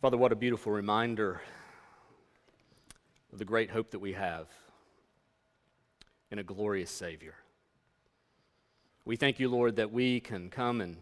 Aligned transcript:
Father, 0.00 0.16
what 0.16 0.30
a 0.30 0.36
beautiful 0.36 0.70
reminder 0.70 1.40
of 3.32 3.40
the 3.40 3.44
great 3.44 3.68
hope 3.68 3.90
that 3.90 3.98
we 3.98 4.12
have 4.12 4.46
in 6.30 6.38
a 6.38 6.44
glorious 6.44 6.88
Savior. 6.88 7.34
We 9.04 9.16
thank 9.16 9.40
you, 9.40 9.48
Lord, 9.48 9.74
that 9.74 9.90
we 9.90 10.20
can 10.20 10.50
come 10.50 10.80
and 10.80 10.98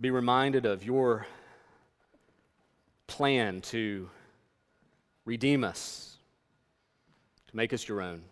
be 0.00 0.10
reminded 0.10 0.66
of 0.66 0.84
your 0.84 1.24
plan 3.06 3.60
to 3.60 4.10
redeem 5.24 5.62
us, 5.62 6.16
to 7.46 7.56
make 7.56 7.72
us 7.72 7.86
your 7.86 8.02
own. 8.02 8.22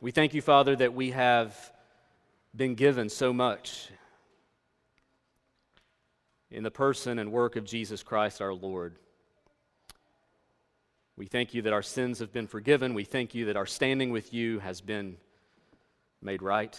We 0.00 0.10
thank 0.10 0.34
you, 0.34 0.42
Father, 0.42 0.74
that 0.74 0.94
we 0.94 1.12
have 1.12 1.56
been 2.56 2.74
given 2.74 3.08
so 3.08 3.32
much 3.32 3.90
in 6.54 6.62
the 6.62 6.70
person 6.70 7.18
and 7.18 7.32
work 7.32 7.56
of 7.56 7.64
Jesus 7.64 8.04
Christ 8.04 8.40
our 8.40 8.54
Lord. 8.54 8.94
We 11.16 11.26
thank 11.26 11.52
you 11.52 11.62
that 11.62 11.72
our 11.72 11.82
sins 11.82 12.20
have 12.20 12.32
been 12.32 12.46
forgiven. 12.46 12.94
We 12.94 13.04
thank 13.04 13.34
you 13.34 13.46
that 13.46 13.56
our 13.56 13.66
standing 13.66 14.10
with 14.10 14.32
you 14.32 14.60
has 14.60 14.80
been 14.80 15.16
made 16.22 16.42
right. 16.42 16.78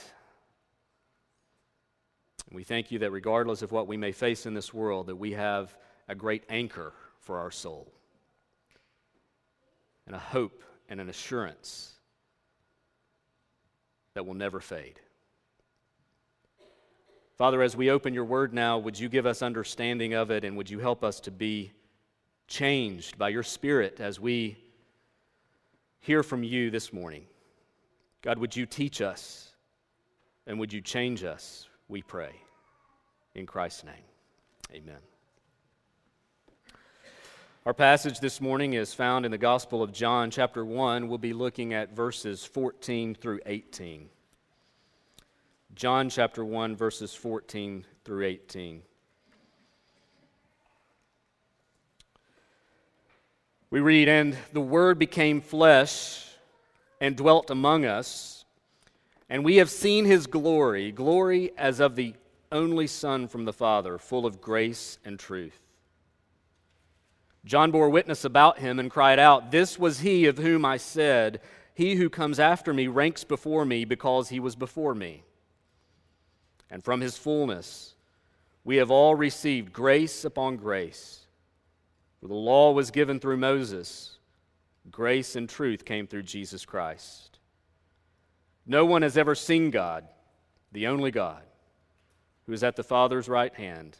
And 2.47 2.55
we 2.55 2.63
thank 2.63 2.89
you 2.89 2.99
that 2.99 3.11
regardless 3.11 3.61
of 3.61 3.73
what 3.73 3.87
we 3.87 3.97
may 3.97 4.13
face 4.13 4.45
in 4.45 4.53
this 4.53 4.73
world, 4.73 5.07
that 5.07 5.17
we 5.17 5.33
have 5.33 5.75
a 6.07 6.15
great 6.15 6.43
anchor 6.49 6.93
for 7.19 7.39
our 7.39 7.51
soul 7.51 7.91
and 10.07 10.15
a 10.15 10.19
hope 10.19 10.63
and 10.87 11.01
an 11.01 11.09
assurance 11.09 11.93
that 14.13 14.25
will 14.25 14.35
never 14.35 14.61
fade. 14.61 15.01
Father, 17.37 17.61
as 17.61 17.75
we 17.75 17.89
open 17.89 18.13
your 18.13 18.23
word 18.23 18.53
now, 18.53 18.77
would 18.77 18.97
you 18.97 19.09
give 19.09 19.25
us 19.25 19.41
understanding 19.41 20.13
of 20.13 20.31
it 20.31 20.45
and 20.45 20.55
would 20.55 20.69
you 20.69 20.79
help 20.79 21.03
us 21.03 21.19
to 21.21 21.31
be 21.31 21.73
changed 22.47 23.17
by 23.17 23.27
your 23.27 23.43
Spirit 23.43 23.99
as 23.99 24.19
we 24.19 24.57
hear 25.99 26.23
from 26.23 26.43
you 26.43 26.71
this 26.71 26.93
morning? 26.93 27.25
God, 28.21 28.37
would 28.37 28.55
you 28.55 28.65
teach 28.65 29.01
us 29.01 29.51
and 30.47 30.59
would 30.59 30.71
you 30.71 30.79
change 30.79 31.23
us, 31.23 31.67
we 31.87 32.01
pray. 32.01 32.31
In 33.33 33.45
Christ's 33.45 33.83
name, 33.83 33.93
amen. 34.73 34.99
Our 37.65 37.73
passage 37.73 38.19
this 38.19 38.39
morning 38.39 38.73
is 38.75 38.93
found 38.93 39.25
in 39.25 39.31
the 39.31 39.37
Gospel 39.37 39.83
of 39.83 39.91
John, 39.91 40.31
chapter 40.31 40.63
1. 40.63 41.09
We'll 41.09 41.17
be 41.17 41.33
looking 41.33 41.73
at 41.73 41.95
verses 41.95 42.45
14 42.45 43.15
through 43.15 43.41
18. 43.45 44.09
John 45.75 46.09
chapter 46.09 46.45
1, 46.45 46.77
verses 46.77 47.13
14 47.13 47.83
through 48.05 48.25
18. 48.25 48.81
We 53.69 53.81
read, 53.81 54.07
And 54.07 54.37
the 54.53 54.61
Word 54.61 54.97
became 54.97 55.41
flesh 55.41 56.25
and 57.01 57.17
dwelt 57.17 57.49
among 57.49 57.83
us, 57.83 58.45
and 59.29 59.43
we 59.43 59.57
have 59.57 59.69
seen 59.69 60.05
his 60.05 60.27
glory, 60.27 60.93
glory 60.93 61.51
as 61.57 61.81
of 61.81 61.97
the 61.97 62.13
only 62.53 62.87
Son 62.87 63.27
from 63.27 63.43
the 63.43 63.51
Father, 63.51 63.97
full 63.97 64.25
of 64.25 64.39
grace 64.39 64.97
and 65.03 65.19
truth. 65.19 65.59
John 67.43 67.71
bore 67.71 67.89
witness 67.89 68.23
about 68.23 68.59
him 68.59 68.79
and 68.79 68.89
cried 68.89 69.19
out, 69.19 69.51
This 69.51 69.77
was 69.77 69.99
he 69.99 70.25
of 70.25 70.37
whom 70.37 70.63
I 70.63 70.77
said, 70.77 71.41
He 71.73 71.95
who 71.95 72.09
comes 72.09 72.39
after 72.39 72.73
me 72.73 72.87
ranks 72.87 73.25
before 73.25 73.65
me 73.65 73.83
because 73.83 74.29
he 74.29 74.39
was 74.39 74.55
before 74.55 74.95
me 74.95 75.25
and 76.69 76.83
from 76.83 77.01
his 77.01 77.17
fullness 77.17 77.95
we 78.65 78.77
have 78.77 78.89
all 78.91 79.15
received 79.15 79.71
grace 79.71 80.25
upon 80.25 80.57
grace. 80.57 81.27
For 82.19 82.27
the 82.27 82.33
law 82.33 82.71
was 82.71 82.89
given 82.89 83.19
through 83.19 83.37
Moses, 83.37 84.17
grace 84.91 85.35
and 85.35 85.47
truth 85.47 85.85
came 85.85 86.07
through 86.07 86.23
Jesus 86.23 86.65
Christ. 86.65 87.37
No 88.65 88.83
one 88.83 89.03
has 89.03 89.17
ever 89.17 89.35
seen 89.35 89.69
God, 89.69 90.07
the 90.71 90.87
only 90.87 91.11
God, 91.11 91.43
who 92.47 92.53
is 92.53 92.63
at 92.63 92.75
the 92.75 92.83
Father's 92.83 93.29
right 93.29 93.53
hand. 93.53 93.97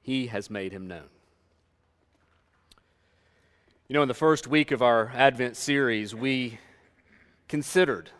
He 0.00 0.28
has 0.28 0.48
made 0.48 0.72
him 0.72 0.86
known. 0.86 1.10
You 3.88 3.94
know, 3.94 4.02
in 4.02 4.08
the 4.08 4.14
first 4.14 4.46
week 4.46 4.70
of 4.70 4.80
our 4.80 5.12
Advent 5.14 5.56
series, 5.56 6.14
we 6.14 6.58
considered 7.48 8.10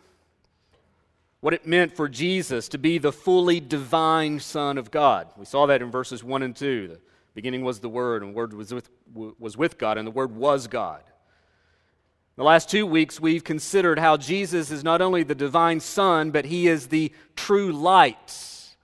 what 1.39 1.53
it 1.53 1.67
meant 1.67 1.95
for 1.95 2.09
Jesus 2.09 2.67
to 2.69 2.77
be 2.77 2.97
the 2.97 3.11
fully 3.11 3.59
divine 3.59 4.39
Son 4.39 4.77
of 4.77 4.91
God. 4.91 5.27
We 5.37 5.45
saw 5.45 5.67
that 5.67 5.81
in 5.81 5.91
verses 5.91 6.23
1 6.23 6.43
and 6.43 6.55
2. 6.55 6.87
The 6.87 6.99
beginning 7.35 7.63
was 7.63 7.79
the 7.79 7.89
Word, 7.89 8.23
and 8.23 8.31
the 8.31 8.35
Word 8.35 8.53
was 8.53 8.73
with, 8.73 8.89
was 9.13 9.55
with 9.55 9.77
God, 9.77 9.97
and 9.97 10.07
the 10.07 10.11
Word 10.11 10.35
was 10.35 10.67
God. 10.67 11.03
The 12.37 12.43
last 12.43 12.69
two 12.69 12.85
weeks, 12.85 13.19
we've 13.19 13.43
considered 13.43 13.97
how 13.97 14.17
Jesus 14.17 14.69
is 14.69 14.83
not 14.83 15.01
only 15.01 15.23
the 15.23 15.35
divine 15.35 15.79
Son, 15.79 16.29
but 16.29 16.45
he 16.45 16.67
is 16.67 16.87
the 16.87 17.11
true 17.35 17.71
light. 17.71 18.75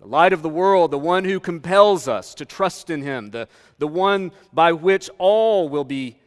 The 0.00 0.06
light 0.06 0.32
of 0.32 0.42
the 0.42 0.48
world, 0.48 0.90
the 0.90 0.98
one 0.98 1.24
who 1.24 1.40
compels 1.40 2.06
us 2.06 2.34
to 2.34 2.44
trust 2.44 2.90
in 2.90 3.02
him, 3.02 3.30
the, 3.30 3.48
the 3.78 3.88
one 3.88 4.30
by 4.52 4.72
which 4.72 5.10
all 5.18 5.68
will 5.68 5.84
be 5.84 6.18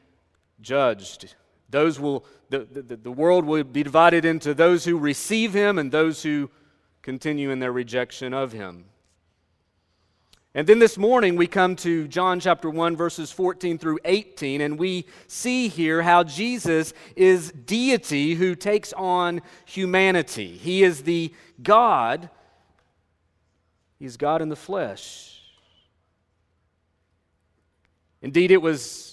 judged. 0.60 1.36
Those 1.70 2.00
will 2.00 2.26
the, 2.52 2.82
the, 2.82 2.98
the 2.98 3.12
world 3.12 3.46
will 3.46 3.64
be 3.64 3.82
divided 3.82 4.26
into 4.26 4.54
those 4.54 4.84
who 4.84 4.98
receive 4.98 5.54
him 5.54 5.80
and 5.80 5.92
those 5.92 6.22
who 6.22 6.50
continue 7.02 7.50
in 7.50 7.60
their 7.60 7.72
rejection 7.72 8.34
of 8.34 8.52
him. 8.52 8.86
And 10.54 10.68
then 10.68 10.80
this 10.80 10.98
morning 10.98 11.38
we 11.38 11.48
come 11.48 11.78
to 11.78 12.10
John 12.10 12.42
chapter 12.42 12.70
1, 12.70 12.98
verses 12.98 13.32
14 13.32 13.78
through 13.78 14.00
18, 14.04 14.60
and 14.60 14.78
we 14.78 15.06
see 15.28 15.70
here 15.70 16.02
how 16.02 16.26
Jesus 16.26 16.94
is 17.16 17.54
deity 17.54 18.36
who 18.36 18.54
takes 18.56 18.92
on 18.94 19.42
humanity. 19.64 20.58
He 20.58 20.84
is 20.84 21.04
the 21.04 21.34
God, 21.64 22.30
He's 23.98 24.18
God 24.18 24.42
in 24.42 24.50
the 24.50 24.58
flesh. 24.58 25.40
Indeed, 28.22 28.52
it 28.52 28.62
was 28.62 29.11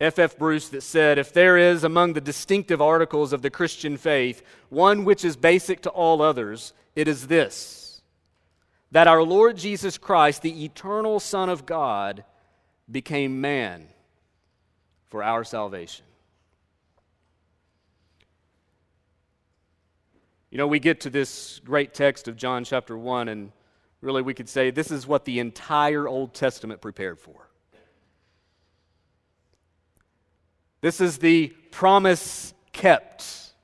F. 0.00 0.18
F. 0.18 0.36
Bruce 0.36 0.68
that 0.68 0.82
said, 0.82 1.18
If 1.18 1.32
there 1.32 1.56
is 1.56 1.82
among 1.82 2.12
the 2.12 2.20
distinctive 2.20 2.82
articles 2.82 3.32
of 3.32 3.42
the 3.42 3.50
Christian 3.50 3.96
faith 3.96 4.42
one 4.68 5.04
which 5.04 5.24
is 5.24 5.36
basic 5.36 5.80
to 5.82 5.90
all 5.90 6.20
others, 6.20 6.72
it 6.94 7.08
is 7.08 7.26
this 7.26 8.02
that 8.92 9.08
our 9.08 9.22
Lord 9.22 9.56
Jesus 9.56 9.98
Christ, 9.98 10.42
the 10.42 10.64
eternal 10.64 11.18
Son 11.18 11.48
of 11.48 11.66
God, 11.66 12.24
became 12.90 13.40
man 13.40 13.88
for 15.08 15.22
our 15.22 15.44
salvation. 15.44 16.04
You 20.50 20.58
know, 20.58 20.68
we 20.68 20.78
get 20.78 21.00
to 21.00 21.10
this 21.10 21.60
great 21.64 21.92
text 21.92 22.28
of 22.28 22.36
John 22.36 22.64
chapter 22.64 22.96
1, 22.96 23.28
and 23.28 23.52
really 24.00 24.22
we 24.22 24.34
could 24.34 24.48
say 24.48 24.70
this 24.70 24.90
is 24.90 25.06
what 25.06 25.24
the 25.24 25.40
entire 25.40 26.06
Old 26.08 26.32
Testament 26.32 26.80
prepared 26.80 27.18
for. 27.18 27.48
This 30.86 31.00
is 31.00 31.18
the 31.18 31.48
promise 31.72 32.54
kept. 32.72 33.54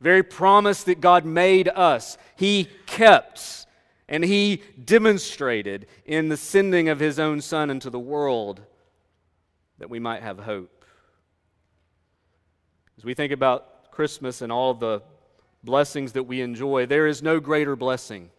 Very 0.00 0.22
promise 0.22 0.82
that 0.84 0.98
God 0.98 1.26
made 1.26 1.68
us. 1.68 2.16
He 2.36 2.70
kept 2.86 3.66
and 4.08 4.24
He 4.24 4.62
demonstrated 4.82 5.88
in 6.06 6.30
the 6.30 6.38
sending 6.38 6.88
of 6.88 7.00
His 7.00 7.18
own 7.18 7.42
Son 7.42 7.68
into 7.68 7.90
the 7.90 7.98
world 7.98 8.62
that 9.76 9.90
we 9.90 9.98
might 9.98 10.22
have 10.22 10.38
hope. 10.38 10.86
As 12.96 13.04
we 13.04 13.12
think 13.12 13.30
about 13.30 13.90
Christmas 13.90 14.40
and 14.40 14.50
all 14.50 14.72
the 14.72 15.02
blessings 15.62 16.12
that 16.12 16.22
we 16.22 16.40
enjoy, 16.40 16.86
there 16.86 17.06
is 17.06 17.22
no 17.22 17.40
greater 17.40 17.76
blessing 17.76 18.30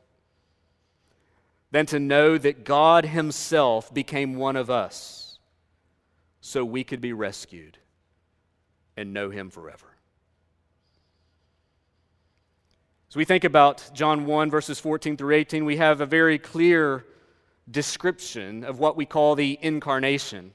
than 1.70 1.86
to 1.86 2.00
know 2.00 2.40
that 2.40 2.64
God 2.64 3.06
Himself 3.06 3.94
became 3.94 4.34
one 4.34 4.56
of 4.56 4.72
us 4.72 5.38
so 6.42 6.66
we 6.66 6.84
could 6.84 7.02
be 7.02 7.14
rescued 7.14 7.78
and 9.00 9.14
know 9.14 9.30
him 9.30 9.50
forever. 9.50 9.88
As 13.10 13.16
we 13.16 13.24
think 13.24 13.46
about 13.46 13.90
John 13.94 14.26
1, 14.26 14.52
verses 14.52 14.78
14 14.78 15.16
through 15.16 15.36
18, 15.36 15.64
we 15.64 15.78
have 15.78 16.02
a 16.02 16.06
very 16.06 16.38
clear 16.38 17.06
description 17.72 18.66
of 18.66 18.78
what 18.80 18.98
we 18.98 19.06
call 19.06 19.36
the 19.36 19.58
incarnation. 19.62 20.52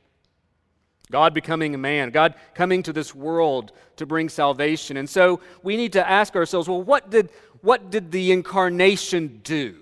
God 1.11 1.32
becoming 1.32 1.75
a 1.75 1.79
man, 1.79 2.11
God 2.11 2.35
coming 2.55 2.82
to 2.82 2.93
this 2.93 3.14
world 3.14 3.73
to 3.96 4.05
bring 4.05 4.29
salvation. 4.29 4.99
And 4.99 5.08
so 5.08 5.40
we 5.62 5.79
need 5.79 5.94
to 5.94 6.06
ask 6.06 6.37
ourselves 6.37 6.69
well, 6.69 6.82
what 6.82 7.11
did, 7.11 7.31
what 7.62 7.90
did 7.90 8.12
the 8.12 8.31
incarnation 8.31 9.40
do? 9.43 9.76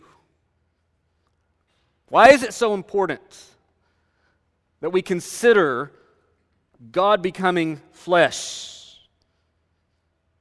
Why 2.09 2.29
is 2.29 2.45
it 2.45 2.55
so 2.55 2.75
important 2.75 3.45
that 4.81 4.91
we 4.91 5.03
consider 5.03 5.91
God 6.91 7.23
becoming 7.23 7.81
flesh. 7.93 8.99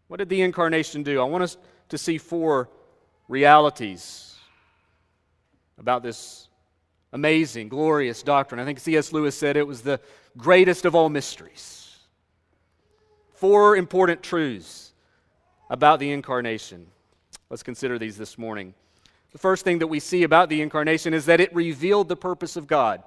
What 0.08 0.18
did 0.18 0.30
the 0.30 0.42
incarnation 0.42 1.04
do? 1.04 1.22
I 1.22 1.24
want 1.24 1.44
us 1.44 1.58
to 1.90 1.98
see 1.98 2.18
four 2.18 2.70
realities 3.28 4.36
about 5.78 6.04
this 6.04 6.48
amazing, 7.14 7.70
glorious 7.70 8.24
doctrine. 8.24 8.60
I 8.60 8.66
think 8.66 8.80
C.S. 8.80 9.14
Lewis 9.14 9.38
said 9.38 9.58
it 9.58 9.68
was 9.68 9.82
the 9.82 10.00
greatest 10.38 10.86
of 10.86 10.96
all 10.96 11.10
mysteries. 11.10 11.98
Four 13.34 13.76
important 13.78 14.22
truths 14.24 14.94
about 15.70 16.00
the 16.00 16.12
incarnation. 16.12 16.88
Let's 17.50 17.64
consider 17.64 17.98
these 17.98 18.18
this 18.18 18.38
morning. 18.38 18.74
The 19.32 19.38
first 19.38 19.64
thing 19.64 19.80
that 19.80 19.88
we 19.88 20.00
see 20.00 20.24
about 20.24 20.50
the 20.50 20.62
incarnation 20.62 21.14
is 21.14 21.26
that 21.26 21.40
it 21.40 21.54
revealed 21.56 22.10
the 22.10 22.16
purpose 22.16 22.56
of 22.56 22.68
God. 22.68 23.04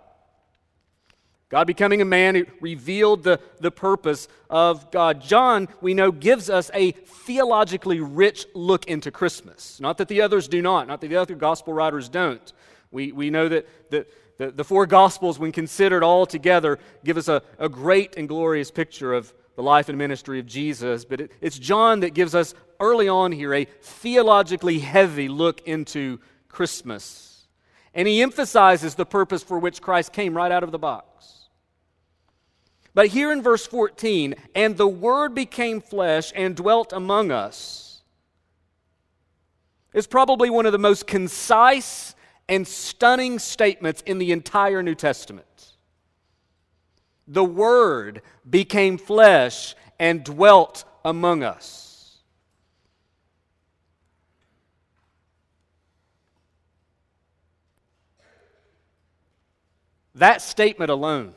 God 1.54 1.68
becoming 1.68 2.02
a 2.02 2.04
man, 2.04 2.48
revealed 2.60 3.22
the, 3.22 3.38
the 3.60 3.70
purpose 3.70 4.26
of 4.50 4.90
God. 4.90 5.20
John, 5.20 5.68
we 5.80 5.94
know, 5.94 6.10
gives 6.10 6.50
us 6.50 6.68
a 6.74 6.90
theologically 6.90 8.00
rich 8.00 8.44
look 8.54 8.86
into 8.86 9.12
Christmas. 9.12 9.78
Not 9.78 9.98
that 9.98 10.08
the 10.08 10.20
others 10.20 10.48
do 10.48 10.60
not, 10.60 10.88
not 10.88 11.00
that 11.00 11.06
the 11.06 11.14
other 11.14 11.36
gospel 11.36 11.72
writers 11.72 12.08
don't. 12.08 12.52
We, 12.90 13.12
we 13.12 13.30
know 13.30 13.48
that 13.48 13.68
the, 13.88 14.04
the, 14.36 14.50
the 14.50 14.64
four 14.64 14.84
gospels, 14.86 15.38
when 15.38 15.52
considered 15.52 16.02
all 16.02 16.26
together, 16.26 16.80
give 17.04 17.16
us 17.16 17.28
a, 17.28 17.40
a 17.56 17.68
great 17.68 18.16
and 18.16 18.26
glorious 18.26 18.72
picture 18.72 19.14
of 19.14 19.32
the 19.54 19.62
life 19.62 19.88
and 19.88 19.96
ministry 19.96 20.40
of 20.40 20.46
Jesus. 20.46 21.04
But 21.04 21.20
it, 21.20 21.30
it's 21.40 21.56
John 21.56 22.00
that 22.00 22.14
gives 22.14 22.34
us 22.34 22.52
early 22.80 23.08
on 23.08 23.30
here 23.30 23.54
a 23.54 23.64
theologically 23.64 24.80
heavy 24.80 25.28
look 25.28 25.60
into 25.68 26.18
Christmas. 26.48 27.46
And 27.94 28.08
he 28.08 28.22
emphasizes 28.22 28.96
the 28.96 29.06
purpose 29.06 29.44
for 29.44 29.60
which 29.60 29.80
Christ 29.80 30.12
came 30.12 30.36
right 30.36 30.50
out 30.50 30.64
of 30.64 30.72
the 30.72 30.80
box. 30.80 31.44
But 32.94 33.08
here 33.08 33.32
in 33.32 33.43
verse 33.43 33.67
14, 33.67 34.37
and 34.55 34.76
the 34.76 34.87
Word 34.87 35.35
became 35.35 35.81
flesh 35.81 36.32
and 36.35 36.55
dwelt 36.55 36.93
among 36.93 37.32
us, 37.32 38.02
is 39.93 40.06
probably 40.06 40.49
one 40.49 40.64
of 40.64 40.73
the 40.73 40.79
most 40.79 41.06
concise 41.06 42.14
and 42.49 42.67
stunning 42.67 43.41
statements 43.41 44.02
in 44.06 44.19
the 44.19 44.31
entire 44.31 44.82
New 44.82 44.94
Testament. 44.94 45.73
The 47.26 47.44
Word 47.44 48.23
became 48.49 48.96
flesh 48.96 49.75
and 49.99 50.23
dwelt 50.23 50.85
among 51.05 51.43
us. 51.43 52.19
That 60.14 60.43
statement 60.43 60.93
alone 60.93 61.35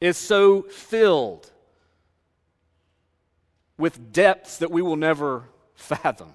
is 0.00 0.16
so 0.16 0.62
filled 0.62 1.50
with 3.78 4.12
depths 4.12 4.58
that 4.58 4.70
we 4.70 4.82
will 4.82 4.96
never 4.96 5.44
fathom. 5.74 6.32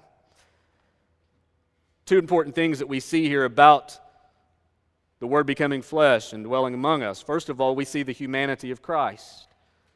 Two 2.06 2.18
important 2.18 2.54
things 2.54 2.80
that 2.80 2.88
we 2.88 3.00
see 3.00 3.28
here 3.28 3.44
about 3.44 3.98
the 5.20 5.26
Word 5.26 5.46
becoming 5.46 5.82
flesh 5.82 6.32
and 6.32 6.44
dwelling 6.44 6.74
among 6.74 7.02
us. 7.02 7.22
First 7.22 7.48
of 7.48 7.60
all, 7.60 7.76
we 7.76 7.84
see 7.84 8.02
the 8.02 8.12
humanity 8.12 8.70
of 8.70 8.82
Christ. 8.82 9.46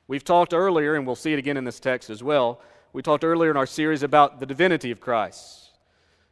We've 0.07 0.25
talked 0.25 0.53
earlier, 0.53 0.95
and 0.95 1.07
we'll 1.07 1.17
see 1.17 1.33
it 1.33 1.39
again 1.39 1.57
in 1.57 1.65
this 1.65 1.81
text 1.81 2.11
as 2.11 2.23
well. 2.23 2.61
We 2.93 3.03
talked 3.03 3.25
earlier 3.25 3.51
in 3.51 3.57
our 3.57 3.67
series 3.67 4.03
about 4.03 4.39
the 4.39 4.47
divinity 4.47 4.91
of 4.91 5.01
Christ. 5.01 5.71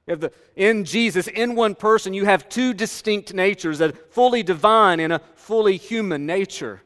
You 0.06 0.12
have 0.12 0.20
the, 0.20 0.32
in 0.56 0.84
Jesus, 0.84 1.26
in 1.26 1.54
one 1.54 1.74
person, 1.74 2.12
you 2.12 2.26
have 2.26 2.48
two 2.48 2.74
distinct 2.74 3.32
natures 3.32 3.80
a 3.80 3.92
fully 3.92 4.42
divine 4.42 5.00
and 5.00 5.12
a 5.12 5.20
fully 5.34 5.76
human 5.76 6.26
nature. 6.26 6.82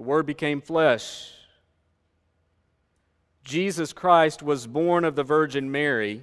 The 0.00 0.06
Word 0.06 0.24
became 0.24 0.62
flesh. 0.62 1.30
Jesus 3.44 3.92
Christ 3.92 4.42
was 4.42 4.66
born 4.66 5.04
of 5.04 5.14
the 5.14 5.22
Virgin 5.22 5.70
Mary. 5.70 6.22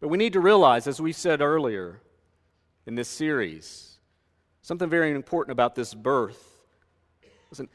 But 0.00 0.08
we 0.08 0.18
need 0.18 0.32
to 0.32 0.40
realize, 0.40 0.88
as 0.88 1.00
we 1.00 1.12
said 1.12 1.40
earlier 1.40 2.00
in 2.86 2.96
this 2.96 3.06
series, 3.06 3.98
something 4.62 4.90
very 4.90 5.12
important 5.12 5.52
about 5.52 5.76
this 5.76 5.94
birth. 5.94 6.44
Listen, 7.52 7.68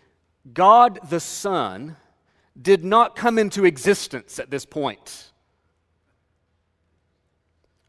God 0.54 1.00
the 1.10 1.22
Son 1.22 1.96
did 2.62 2.84
not 2.84 3.16
come 3.16 3.40
into 3.40 3.64
existence 3.64 4.40
at 4.40 4.52
this 4.52 4.66
point. 4.66 5.31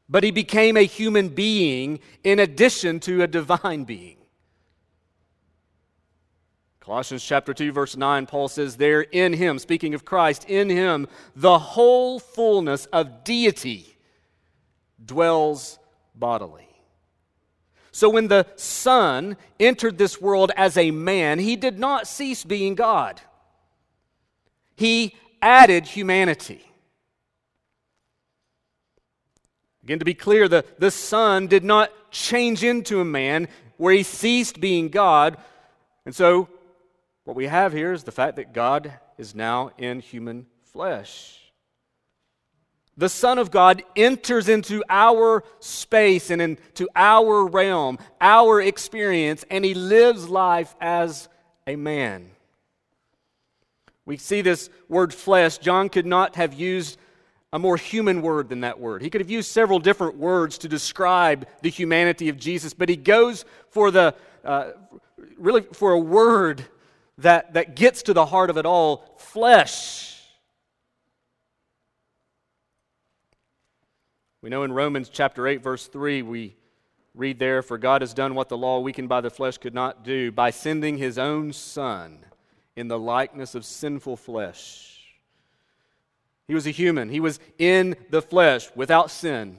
But 0.08 0.22
he 0.22 0.30
became 0.30 0.76
a 0.76 0.86
human 0.86 1.30
being 1.30 1.98
in 2.22 2.38
addition 2.38 3.00
to 3.00 3.24
a 3.24 3.26
divine 3.26 3.82
being. 3.82 4.18
Colossians 6.90 7.22
chapter 7.22 7.54
2 7.54 7.70
verse 7.70 7.96
9 7.96 8.26
Paul 8.26 8.48
says 8.48 8.74
there 8.74 9.02
in 9.02 9.32
him 9.32 9.60
speaking 9.60 9.94
of 9.94 10.04
Christ 10.04 10.44
in 10.48 10.68
him 10.68 11.06
the 11.36 11.56
whole 11.56 12.18
fullness 12.18 12.86
of 12.86 13.22
deity 13.22 13.96
dwells 15.04 15.78
bodily. 16.16 16.66
So 17.92 18.10
when 18.10 18.26
the 18.26 18.44
son 18.56 19.36
entered 19.60 19.98
this 19.98 20.20
world 20.20 20.50
as 20.56 20.76
a 20.76 20.90
man 20.90 21.38
he 21.38 21.54
did 21.54 21.78
not 21.78 22.08
cease 22.08 22.42
being 22.42 22.74
God. 22.74 23.20
He 24.74 25.14
added 25.40 25.86
humanity. 25.86 26.68
Again, 29.84 30.00
to 30.00 30.04
be 30.04 30.14
clear, 30.14 30.48
the, 30.48 30.64
the 30.80 30.90
Son 30.90 31.46
did 31.46 31.62
not 31.62 31.92
change 32.10 32.64
into 32.64 33.00
a 33.00 33.04
man 33.04 33.46
where 33.76 33.94
he 33.94 34.02
ceased 34.02 34.60
being 34.60 34.88
God. 34.88 35.36
And 36.04 36.14
so 36.14 36.48
what 37.30 37.36
we 37.36 37.46
have 37.46 37.72
here 37.72 37.92
is 37.92 38.02
the 38.02 38.10
fact 38.10 38.34
that 38.34 38.52
God 38.52 38.92
is 39.16 39.36
now 39.36 39.70
in 39.78 40.00
human 40.00 40.46
flesh. 40.72 41.38
The 42.96 43.08
Son 43.08 43.38
of 43.38 43.52
God 43.52 43.84
enters 43.94 44.48
into 44.48 44.82
our 44.90 45.44
space 45.60 46.30
and 46.30 46.42
into 46.42 46.88
our 46.96 47.46
realm, 47.46 48.00
our 48.20 48.60
experience, 48.60 49.44
and 49.48 49.64
he 49.64 49.74
lives 49.74 50.28
life 50.28 50.74
as 50.80 51.28
a 51.68 51.76
man. 51.76 52.32
We 54.06 54.16
see 54.16 54.42
this 54.42 54.68
word 54.88 55.14
flesh. 55.14 55.58
John 55.58 55.88
could 55.88 56.06
not 56.06 56.34
have 56.34 56.52
used 56.52 56.98
a 57.52 57.60
more 57.60 57.76
human 57.76 58.22
word 58.22 58.48
than 58.48 58.62
that 58.62 58.80
word. 58.80 59.02
He 59.02 59.08
could 59.08 59.20
have 59.20 59.30
used 59.30 59.52
several 59.52 59.78
different 59.78 60.16
words 60.16 60.58
to 60.58 60.68
describe 60.68 61.46
the 61.62 61.70
humanity 61.70 62.28
of 62.28 62.36
Jesus, 62.36 62.74
but 62.74 62.88
he 62.88 62.96
goes 62.96 63.44
for 63.68 63.92
the 63.92 64.16
uh, 64.44 64.72
really 65.38 65.62
for 65.72 65.92
a 65.92 65.98
word 66.00 66.66
that, 67.22 67.54
that 67.54 67.76
gets 67.76 68.02
to 68.04 68.12
the 68.12 68.26
heart 68.26 68.50
of 68.50 68.56
it 68.56 68.66
all 68.66 69.14
flesh. 69.18 70.16
We 74.42 74.48
know 74.48 74.62
in 74.62 74.72
Romans 74.72 75.10
chapter 75.10 75.46
8, 75.46 75.62
verse 75.62 75.86
3, 75.86 76.22
we 76.22 76.56
read 77.14 77.38
there, 77.38 77.62
For 77.62 77.78
God 77.78 78.00
has 78.00 78.14
done 78.14 78.34
what 78.34 78.48
the 78.48 78.56
law 78.56 78.80
weakened 78.80 79.08
by 79.08 79.20
the 79.20 79.30
flesh 79.30 79.58
could 79.58 79.74
not 79.74 80.02
do 80.02 80.32
by 80.32 80.50
sending 80.50 80.96
his 80.96 81.18
own 81.18 81.52
Son 81.52 82.24
in 82.74 82.88
the 82.88 82.98
likeness 82.98 83.54
of 83.54 83.64
sinful 83.64 84.16
flesh. 84.16 85.00
He 86.48 86.54
was 86.54 86.66
a 86.66 86.70
human, 86.70 87.10
he 87.10 87.20
was 87.20 87.38
in 87.58 87.96
the 88.08 88.22
flesh 88.22 88.70
without 88.74 89.10
sin. 89.10 89.58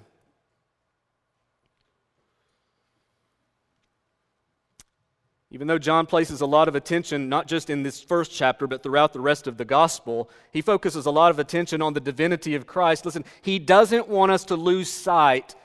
Even 5.53 5.67
though 5.67 5.77
John 5.77 6.05
places 6.05 6.39
a 6.39 6.45
lot 6.45 6.69
of 6.69 6.75
attention, 6.75 7.27
not 7.27 7.45
just 7.45 7.69
in 7.69 7.83
this 7.83 8.01
first 8.01 8.31
chapter, 8.31 8.67
but 8.67 8.81
throughout 8.81 9.11
the 9.11 9.19
rest 9.19 9.47
of 9.47 9.57
the 9.57 9.65
gospel, 9.65 10.29
he 10.51 10.61
focuses 10.61 11.05
a 11.05 11.11
lot 11.11 11.29
of 11.29 11.39
attention 11.39 11.81
on 11.81 11.93
the 11.93 11.99
divinity 11.99 12.55
of 12.55 12.65
Christ. 12.65 13.05
Listen, 13.05 13.25
he 13.41 13.59
doesn't 13.59 14.07
want 14.07 14.31
us 14.31 14.45
to 14.45 14.55
lose 14.55 14.89
sight 14.89 15.55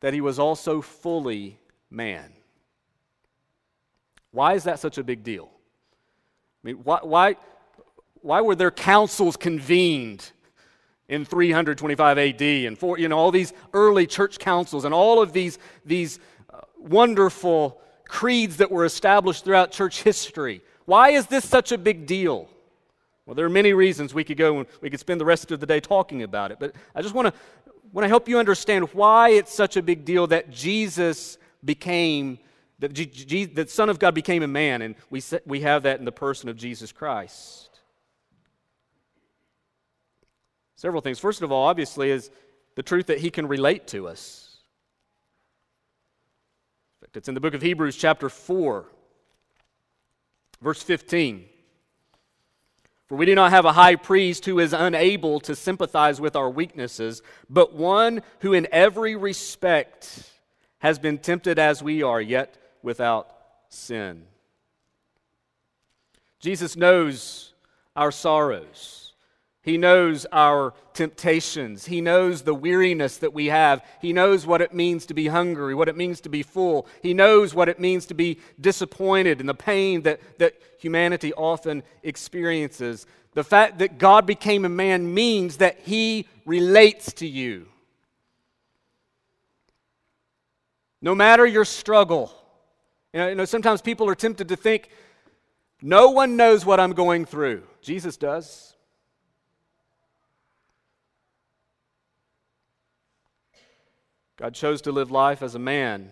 that 0.00 0.14
he 0.14 0.22
was 0.22 0.38
also 0.38 0.80
fully 0.80 1.58
man. 1.90 2.32
Why 4.30 4.54
is 4.54 4.64
that 4.64 4.80
such 4.80 4.96
a 4.96 5.04
big 5.04 5.22
deal? 5.22 5.50
I 6.64 6.68
mean, 6.68 6.76
why, 6.76 7.00
why, 7.02 7.36
why 8.22 8.40
were 8.40 8.54
there 8.54 8.70
councils 8.70 9.36
convened 9.36 10.32
in 11.06 11.26
325 11.26 12.18
AD 12.18 12.42
and 12.42 12.78
for, 12.78 12.98
you 12.98 13.08
know, 13.08 13.18
all 13.18 13.30
these 13.30 13.52
early 13.74 14.06
church 14.06 14.38
councils 14.38 14.86
and 14.86 14.94
all 14.94 15.20
of 15.20 15.34
these, 15.34 15.58
these 15.84 16.18
uh, 16.48 16.60
wonderful 16.78 17.80
creeds 18.08 18.58
that 18.58 18.70
were 18.70 18.84
established 18.84 19.44
throughout 19.44 19.70
church 19.70 20.02
history. 20.02 20.62
Why 20.84 21.10
is 21.10 21.26
this 21.26 21.48
such 21.48 21.72
a 21.72 21.78
big 21.78 22.06
deal? 22.06 22.48
Well, 23.26 23.34
there 23.34 23.46
are 23.46 23.50
many 23.50 23.72
reasons 23.72 24.14
we 24.14 24.24
could 24.24 24.36
go 24.36 24.58
and 24.58 24.66
we 24.80 24.88
could 24.88 25.00
spend 25.00 25.20
the 25.20 25.24
rest 25.24 25.50
of 25.50 25.58
the 25.58 25.66
day 25.66 25.80
talking 25.80 26.22
about 26.22 26.52
it, 26.52 26.58
but 26.60 26.74
I 26.94 27.02
just 27.02 27.14
want 27.14 27.34
to 27.34 27.40
want 27.92 28.04
to 28.04 28.08
help 28.08 28.28
you 28.28 28.38
understand 28.38 28.92
why 28.92 29.30
it's 29.30 29.54
such 29.54 29.76
a 29.76 29.82
big 29.82 30.04
deal 30.04 30.26
that 30.28 30.50
Jesus 30.50 31.38
became 31.64 32.38
that 32.78 32.94
the 32.94 33.66
Son 33.68 33.88
of 33.88 33.98
God 33.98 34.14
became 34.14 34.42
a 34.42 34.48
man, 34.48 34.82
and 34.82 34.94
we 35.08 35.22
we 35.46 35.62
have 35.62 35.84
that 35.84 35.98
in 35.98 36.04
the 36.04 36.12
person 36.12 36.48
of 36.48 36.56
Jesus 36.56 36.92
Christ. 36.92 37.80
Several 40.76 41.00
things. 41.00 41.18
First 41.18 41.40
of 41.40 41.50
all, 41.50 41.66
obviously, 41.66 42.10
is 42.10 42.30
the 42.74 42.82
truth 42.82 43.06
that 43.06 43.18
He 43.18 43.30
can 43.30 43.48
relate 43.48 43.86
to 43.88 44.08
us. 44.08 44.45
It's 47.16 47.28
in 47.28 47.34
the 47.34 47.40
book 47.40 47.54
of 47.54 47.62
Hebrews, 47.62 47.96
chapter 47.96 48.28
4, 48.28 48.84
verse 50.60 50.82
15. 50.82 51.46
For 53.06 53.16
we 53.16 53.24
do 53.24 53.34
not 53.34 53.52
have 53.52 53.64
a 53.64 53.72
high 53.72 53.96
priest 53.96 54.44
who 54.44 54.58
is 54.58 54.74
unable 54.74 55.40
to 55.40 55.56
sympathize 55.56 56.20
with 56.20 56.36
our 56.36 56.50
weaknesses, 56.50 57.22
but 57.48 57.72
one 57.72 58.20
who 58.40 58.52
in 58.52 58.68
every 58.70 59.16
respect 59.16 60.30
has 60.80 60.98
been 60.98 61.16
tempted 61.16 61.58
as 61.58 61.82
we 61.82 62.02
are, 62.02 62.20
yet 62.20 62.58
without 62.82 63.34
sin. 63.70 64.24
Jesus 66.38 66.76
knows 66.76 67.54
our 67.96 68.12
sorrows. 68.12 69.05
He 69.66 69.78
knows 69.78 70.26
our 70.30 70.74
temptations. 70.94 71.86
He 71.86 72.00
knows 72.00 72.42
the 72.42 72.54
weariness 72.54 73.16
that 73.16 73.32
we 73.32 73.46
have. 73.46 73.84
He 74.00 74.12
knows 74.12 74.46
what 74.46 74.62
it 74.62 74.72
means 74.72 75.06
to 75.06 75.14
be 75.14 75.26
hungry, 75.26 75.74
what 75.74 75.88
it 75.88 75.96
means 75.96 76.20
to 76.20 76.28
be 76.28 76.44
full. 76.44 76.86
He 77.02 77.12
knows 77.12 77.52
what 77.52 77.68
it 77.68 77.80
means 77.80 78.06
to 78.06 78.14
be 78.14 78.38
disappointed 78.60 79.40
and 79.40 79.48
the 79.48 79.54
pain 79.54 80.02
that, 80.02 80.20
that 80.38 80.54
humanity 80.78 81.34
often 81.34 81.82
experiences. 82.04 83.06
The 83.34 83.42
fact 83.42 83.80
that 83.80 83.98
God 83.98 84.24
became 84.24 84.64
a 84.64 84.68
man 84.68 85.12
means 85.12 85.56
that 85.56 85.80
He 85.80 86.28
relates 86.44 87.12
to 87.14 87.26
you. 87.26 87.66
No 91.02 91.12
matter 91.12 91.44
your 91.44 91.64
struggle, 91.64 92.32
you 93.12 93.18
know, 93.18 93.28
you 93.30 93.34
know 93.34 93.44
sometimes 93.44 93.82
people 93.82 94.08
are 94.08 94.14
tempted 94.14 94.46
to 94.50 94.56
think, 94.56 94.90
no 95.82 96.10
one 96.10 96.36
knows 96.36 96.64
what 96.64 96.78
I'm 96.78 96.92
going 96.92 97.24
through. 97.24 97.64
Jesus 97.82 98.16
does. 98.16 98.75
God 104.36 104.54
chose 104.54 104.82
to 104.82 104.92
live 104.92 105.10
life 105.10 105.42
as 105.42 105.54
a 105.54 105.58
man. 105.58 106.10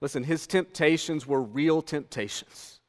Listen, 0.00 0.22
his 0.22 0.46
temptations 0.46 1.26
were 1.26 1.42
real 1.42 1.82
temptations. 1.82 2.80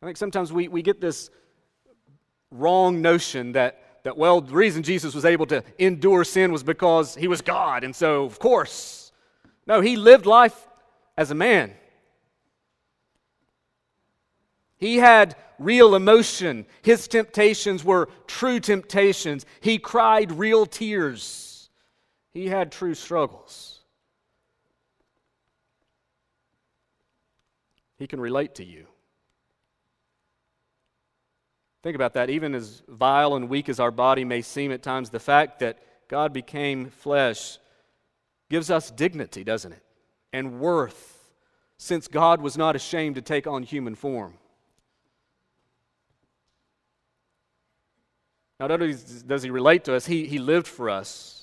I 0.00 0.06
think 0.06 0.16
sometimes 0.16 0.52
we, 0.52 0.68
we 0.68 0.82
get 0.82 1.00
this 1.00 1.30
wrong 2.50 3.02
notion 3.02 3.52
that, 3.52 4.02
that, 4.04 4.16
well, 4.16 4.40
the 4.40 4.54
reason 4.54 4.82
Jesus 4.82 5.14
was 5.14 5.24
able 5.24 5.46
to 5.46 5.62
endure 5.78 6.24
sin 6.24 6.52
was 6.52 6.62
because 6.62 7.14
he 7.14 7.28
was 7.28 7.40
God, 7.40 7.84
and 7.84 7.94
so, 7.94 8.24
of 8.24 8.38
course. 8.38 9.12
No, 9.66 9.80
he 9.80 9.96
lived 9.96 10.26
life 10.26 10.68
as 11.16 11.30
a 11.30 11.34
man. 11.34 11.72
He 14.76 14.96
had 14.96 15.36
real 15.60 15.94
emotion. 15.94 16.66
His 16.82 17.06
temptations 17.06 17.84
were 17.84 18.08
true 18.26 18.58
temptations. 18.58 19.46
He 19.60 19.78
cried 19.78 20.32
real 20.32 20.66
tears. 20.66 21.51
He 22.32 22.48
had 22.48 22.72
true 22.72 22.94
struggles. 22.94 23.80
He 27.98 28.06
can 28.06 28.20
relate 28.20 28.56
to 28.56 28.64
you. 28.64 28.86
Think 31.82 31.96
about 31.96 32.14
that. 32.14 32.30
Even 32.30 32.54
as 32.54 32.82
vile 32.88 33.34
and 33.34 33.48
weak 33.48 33.68
as 33.68 33.80
our 33.80 33.90
body 33.90 34.24
may 34.24 34.40
seem 34.40 34.72
at 34.72 34.82
times, 34.82 35.10
the 35.10 35.20
fact 35.20 35.58
that 35.60 35.78
God 36.08 36.32
became 36.32 36.90
flesh 36.90 37.58
gives 38.48 38.70
us 38.70 38.90
dignity, 38.90 39.44
doesn't 39.44 39.72
it? 39.72 39.82
And 40.32 40.60
worth, 40.60 41.30
since 41.78 42.08
God 42.08 42.40
was 42.40 42.56
not 42.56 42.76
ashamed 42.76 43.16
to 43.16 43.22
take 43.22 43.46
on 43.46 43.62
human 43.62 43.94
form. 43.94 44.34
Not 48.60 48.70
only 48.70 48.94
does 49.26 49.42
he 49.42 49.50
relate 49.50 49.84
to 49.84 49.94
us, 49.94 50.06
he, 50.06 50.26
he 50.26 50.38
lived 50.38 50.68
for 50.68 50.88
us. 50.88 51.41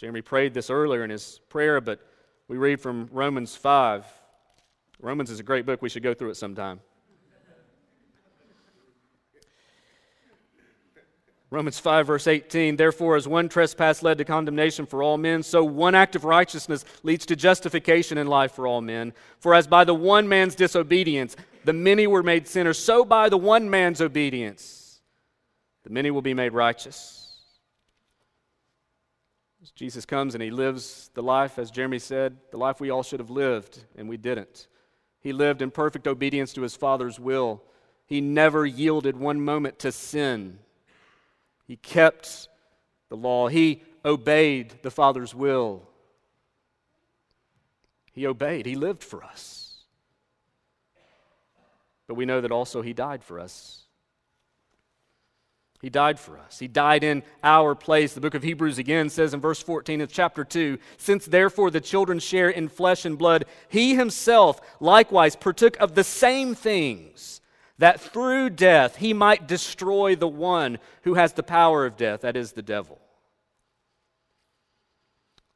Jeremy 0.00 0.22
prayed 0.22 0.54
this 0.54 0.70
earlier 0.70 1.04
in 1.04 1.10
his 1.10 1.40
prayer, 1.50 1.78
but 1.78 2.00
we 2.48 2.56
read 2.56 2.80
from 2.80 3.10
Romans 3.12 3.54
5. 3.54 4.06
Romans 4.98 5.30
is 5.30 5.40
a 5.40 5.42
great 5.42 5.66
book. 5.66 5.82
We 5.82 5.90
should 5.90 6.02
go 6.02 6.14
through 6.14 6.30
it 6.30 6.36
sometime. 6.36 6.80
Romans 11.50 11.78
5, 11.78 12.06
verse 12.06 12.26
18. 12.26 12.76
Therefore, 12.76 13.16
as 13.16 13.28
one 13.28 13.50
trespass 13.50 14.02
led 14.02 14.16
to 14.16 14.24
condemnation 14.24 14.86
for 14.86 15.02
all 15.02 15.18
men, 15.18 15.42
so 15.42 15.62
one 15.62 15.94
act 15.94 16.16
of 16.16 16.24
righteousness 16.24 16.86
leads 17.02 17.26
to 17.26 17.36
justification 17.36 18.16
in 18.16 18.26
life 18.26 18.52
for 18.52 18.66
all 18.66 18.80
men. 18.80 19.12
For 19.38 19.52
as 19.52 19.66
by 19.66 19.84
the 19.84 19.92
one 19.92 20.26
man's 20.26 20.54
disobedience 20.54 21.36
the 21.66 21.74
many 21.74 22.06
were 22.06 22.22
made 22.22 22.48
sinners, 22.48 22.78
so 22.78 23.04
by 23.04 23.28
the 23.28 23.36
one 23.36 23.68
man's 23.68 24.00
obedience 24.00 25.02
the 25.82 25.90
many 25.90 26.10
will 26.10 26.22
be 26.22 26.32
made 26.32 26.54
righteous. 26.54 27.19
Jesus 29.74 30.06
comes 30.06 30.34
and 30.34 30.42
he 30.42 30.50
lives 30.50 31.10
the 31.14 31.22
life, 31.22 31.58
as 31.58 31.70
Jeremy 31.70 31.98
said, 31.98 32.36
the 32.50 32.56
life 32.56 32.80
we 32.80 32.90
all 32.90 33.02
should 33.02 33.20
have 33.20 33.30
lived, 33.30 33.84
and 33.96 34.08
we 34.08 34.16
didn't. 34.16 34.68
He 35.20 35.32
lived 35.32 35.60
in 35.60 35.70
perfect 35.70 36.06
obedience 36.06 36.52
to 36.54 36.62
his 36.62 36.76
Father's 36.76 37.20
will. 37.20 37.62
He 38.06 38.20
never 38.20 38.64
yielded 38.64 39.16
one 39.16 39.40
moment 39.44 39.78
to 39.80 39.92
sin. 39.92 40.58
He 41.66 41.76
kept 41.76 42.48
the 43.10 43.16
law. 43.16 43.48
He 43.48 43.82
obeyed 44.04 44.82
the 44.82 44.90
Father's 44.90 45.34
will. 45.34 45.82
He 48.12 48.26
obeyed. 48.26 48.66
He 48.66 48.74
lived 48.74 49.04
for 49.04 49.22
us. 49.22 49.84
But 52.08 52.14
we 52.14 52.24
know 52.24 52.40
that 52.40 52.50
also 52.50 52.82
He 52.82 52.92
died 52.92 53.22
for 53.22 53.38
us. 53.38 53.82
He 55.80 55.88
died 55.88 56.20
for 56.20 56.38
us. 56.38 56.58
He 56.58 56.68
died 56.68 57.02
in 57.02 57.22
our 57.42 57.74
place. 57.74 58.12
The 58.12 58.20
book 58.20 58.34
of 58.34 58.42
Hebrews 58.42 58.76
again 58.76 59.08
says 59.08 59.32
in 59.32 59.40
verse 59.40 59.62
14 59.62 60.02
of 60.02 60.12
chapter 60.12 60.44
2 60.44 60.78
Since 60.98 61.24
therefore 61.24 61.70
the 61.70 61.80
children 61.80 62.18
share 62.18 62.50
in 62.50 62.68
flesh 62.68 63.06
and 63.06 63.16
blood, 63.16 63.46
he 63.68 63.94
himself 63.94 64.60
likewise 64.78 65.36
partook 65.36 65.78
of 65.80 65.94
the 65.94 66.04
same 66.04 66.54
things, 66.54 67.40
that 67.78 67.98
through 67.98 68.50
death 68.50 68.96
he 68.96 69.14
might 69.14 69.48
destroy 69.48 70.14
the 70.14 70.28
one 70.28 70.78
who 71.02 71.14
has 71.14 71.32
the 71.32 71.42
power 71.42 71.86
of 71.86 71.96
death, 71.96 72.20
that 72.20 72.36
is, 72.36 72.52
the 72.52 72.62
devil. 72.62 73.00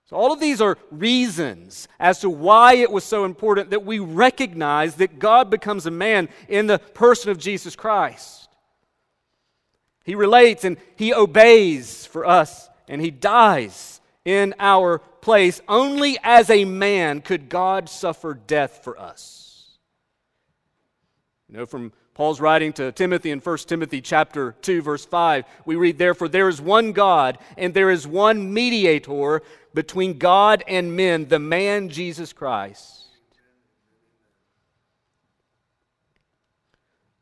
So, 0.06 0.16
all 0.16 0.32
of 0.32 0.40
these 0.40 0.62
are 0.62 0.78
reasons 0.90 1.86
as 2.00 2.20
to 2.20 2.30
why 2.30 2.74
it 2.74 2.90
was 2.90 3.04
so 3.04 3.26
important 3.26 3.70
that 3.70 3.84
we 3.84 3.98
recognize 3.98 4.94
that 4.96 5.18
God 5.18 5.50
becomes 5.50 5.84
a 5.84 5.90
man 5.90 6.30
in 6.48 6.66
the 6.66 6.78
person 6.78 7.30
of 7.30 7.38
Jesus 7.38 7.76
Christ. 7.76 8.43
He 10.04 10.14
relates 10.14 10.64
and 10.64 10.76
he 10.96 11.12
obeys 11.12 12.06
for 12.06 12.26
us, 12.26 12.68
and 12.88 13.00
he 13.00 13.10
dies 13.10 14.00
in 14.24 14.54
our 14.58 14.98
place. 14.98 15.60
Only 15.66 16.18
as 16.22 16.50
a 16.50 16.64
man 16.64 17.22
could 17.22 17.48
God 17.48 17.88
suffer 17.88 18.34
death 18.34 18.80
for 18.84 18.98
us. 19.00 19.78
You 21.48 21.56
know, 21.56 21.66
from 21.66 21.92
Paul's 22.14 22.40
writing 22.40 22.72
to 22.74 22.92
Timothy 22.92 23.30
in 23.30 23.40
1 23.40 23.58
Timothy 23.58 24.00
chapter 24.00 24.52
2 24.62 24.82
verse 24.82 25.04
5, 25.04 25.44
we 25.66 25.74
read 25.74 25.98
therefore 25.98 26.28
there 26.28 26.48
is 26.48 26.60
one 26.60 26.92
God 26.92 27.38
and 27.56 27.74
there 27.74 27.90
is 27.90 28.06
one 28.06 28.52
mediator 28.52 29.42
between 29.72 30.18
God 30.18 30.62
and 30.68 30.94
men, 30.96 31.26
the 31.26 31.40
man 31.40 31.88
Jesus 31.88 32.32
Christ 32.32 33.03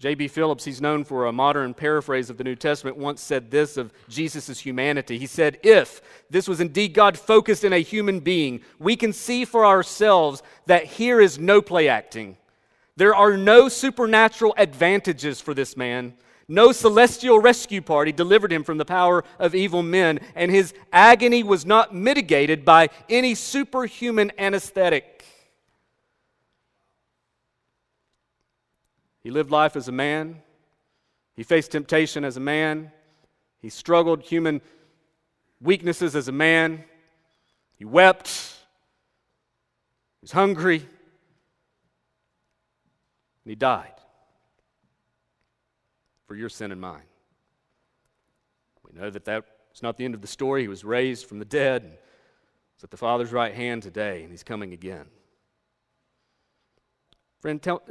J.B. 0.02 0.26
Phillips, 0.26 0.64
he's 0.64 0.80
known 0.80 1.04
for 1.04 1.26
a 1.26 1.32
modern 1.32 1.74
paraphrase 1.74 2.28
of 2.28 2.36
the 2.36 2.42
New 2.42 2.56
Testament, 2.56 2.96
once 2.96 3.20
said 3.20 3.52
this 3.52 3.76
of 3.76 3.92
Jesus' 4.08 4.58
humanity. 4.58 5.16
He 5.16 5.28
said, 5.28 5.60
If 5.62 6.02
this 6.28 6.48
was 6.48 6.60
indeed 6.60 6.92
God 6.92 7.16
focused 7.16 7.62
in 7.62 7.72
a 7.72 7.78
human 7.78 8.18
being, 8.18 8.62
we 8.80 8.96
can 8.96 9.12
see 9.12 9.44
for 9.44 9.64
ourselves 9.64 10.42
that 10.66 10.86
here 10.86 11.20
is 11.20 11.38
no 11.38 11.62
play 11.62 11.86
acting. 11.86 12.36
There 12.96 13.14
are 13.14 13.36
no 13.36 13.68
supernatural 13.68 14.56
advantages 14.58 15.40
for 15.40 15.54
this 15.54 15.76
man. 15.76 16.14
No 16.48 16.72
celestial 16.72 17.38
rescue 17.38 17.80
party 17.80 18.10
delivered 18.10 18.52
him 18.52 18.64
from 18.64 18.78
the 18.78 18.84
power 18.84 19.22
of 19.38 19.54
evil 19.54 19.84
men, 19.84 20.18
and 20.34 20.50
his 20.50 20.74
agony 20.92 21.44
was 21.44 21.64
not 21.64 21.94
mitigated 21.94 22.64
by 22.64 22.88
any 23.08 23.36
superhuman 23.36 24.32
anesthetic. 24.36 25.24
He 29.22 29.30
lived 29.30 29.50
life 29.50 29.76
as 29.76 29.88
a 29.88 29.92
man. 29.92 30.42
He 31.34 31.42
faced 31.42 31.72
temptation 31.72 32.24
as 32.24 32.36
a 32.36 32.40
man. 32.40 32.90
He 33.58 33.68
struggled 33.68 34.22
human 34.22 34.60
weaknesses 35.60 36.16
as 36.16 36.28
a 36.28 36.32
man. 36.32 36.84
He 37.76 37.84
wept. 37.84 38.28
He 40.20 40.22
was 40.22 40.32
hungry. 40.32 40.78
And 43.44 43.50
he 43.50 43.54
died 43.54 43.94
for 46.26 46.34
your 46.34 46.48
sin 46.48 46.72
and 46.72 46.80
mine. 46.80 47.02
We 48.84 49.00
know 49.00 49.10
that 49.10 49.24
that 49.24 49.44
is 49.74 49.82
not 49.82 49.96
the 49.96 50.04
end 50.04 50.14
of 50.14 50.20
the 50.20 50.26
story. 50.26 50.62
He 50.62 50.68
was 50.68 50.84
raised 50.84 51.26
from 51.26 51.38
the 51.38 51.44
dead 51.44 51.98
is 52.82 52.84
at 52.84 52.90
the 52.90 52.96
Father's 52.96 53.32
right 53.32 53.54
hand 53.54 53.82
today, 53.82 54.22
and 54.22 54.30
he's 54.30 54.42
coming 54.42 54.72
again. 54.72 55.06
Friend, 57.42 57.60
tell, 57.60 57.82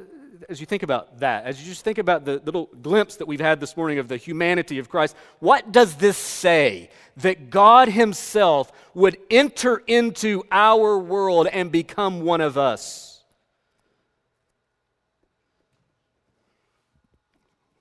as 0.48 0.62
you 0.62 0.66
think 0.66 0.82
about 0.82 1.20
that, 1.20 1.44
as 1.44 1.62
you 1.62 1.68
just 1.68 1.84
think 1.84 1.98
about 1.98 2.24
the 2.24 2.42
little 2.46 2.70
glimpse 2.82 3.18
that 3.18 3.28
we've 3.28 3.42
had 3.42 3.60
this 3.60 3.76
morning 3.76 4.00
of 4.00 4.08
the 4.08 4.16
humanity 4.16 4.80
of 4.80 4.88
Christ, 4.88 5.14
what 5.40 5.74
does 5.74 5.96
this 5.96 6.18
say? 6.18 6.90
That 7.18 7.50
God 7.50 7.90
Himself 7.90 8.72
would 8.94 9.18
enter 9.30 9.84
into 9.86 10.44
our 10.50 10.98
world 10.98 11.48
and 11.48 11.70
become 11.70 12.22
one 12.22 12.40
of 12.40 12.58
us. 12.58 13.22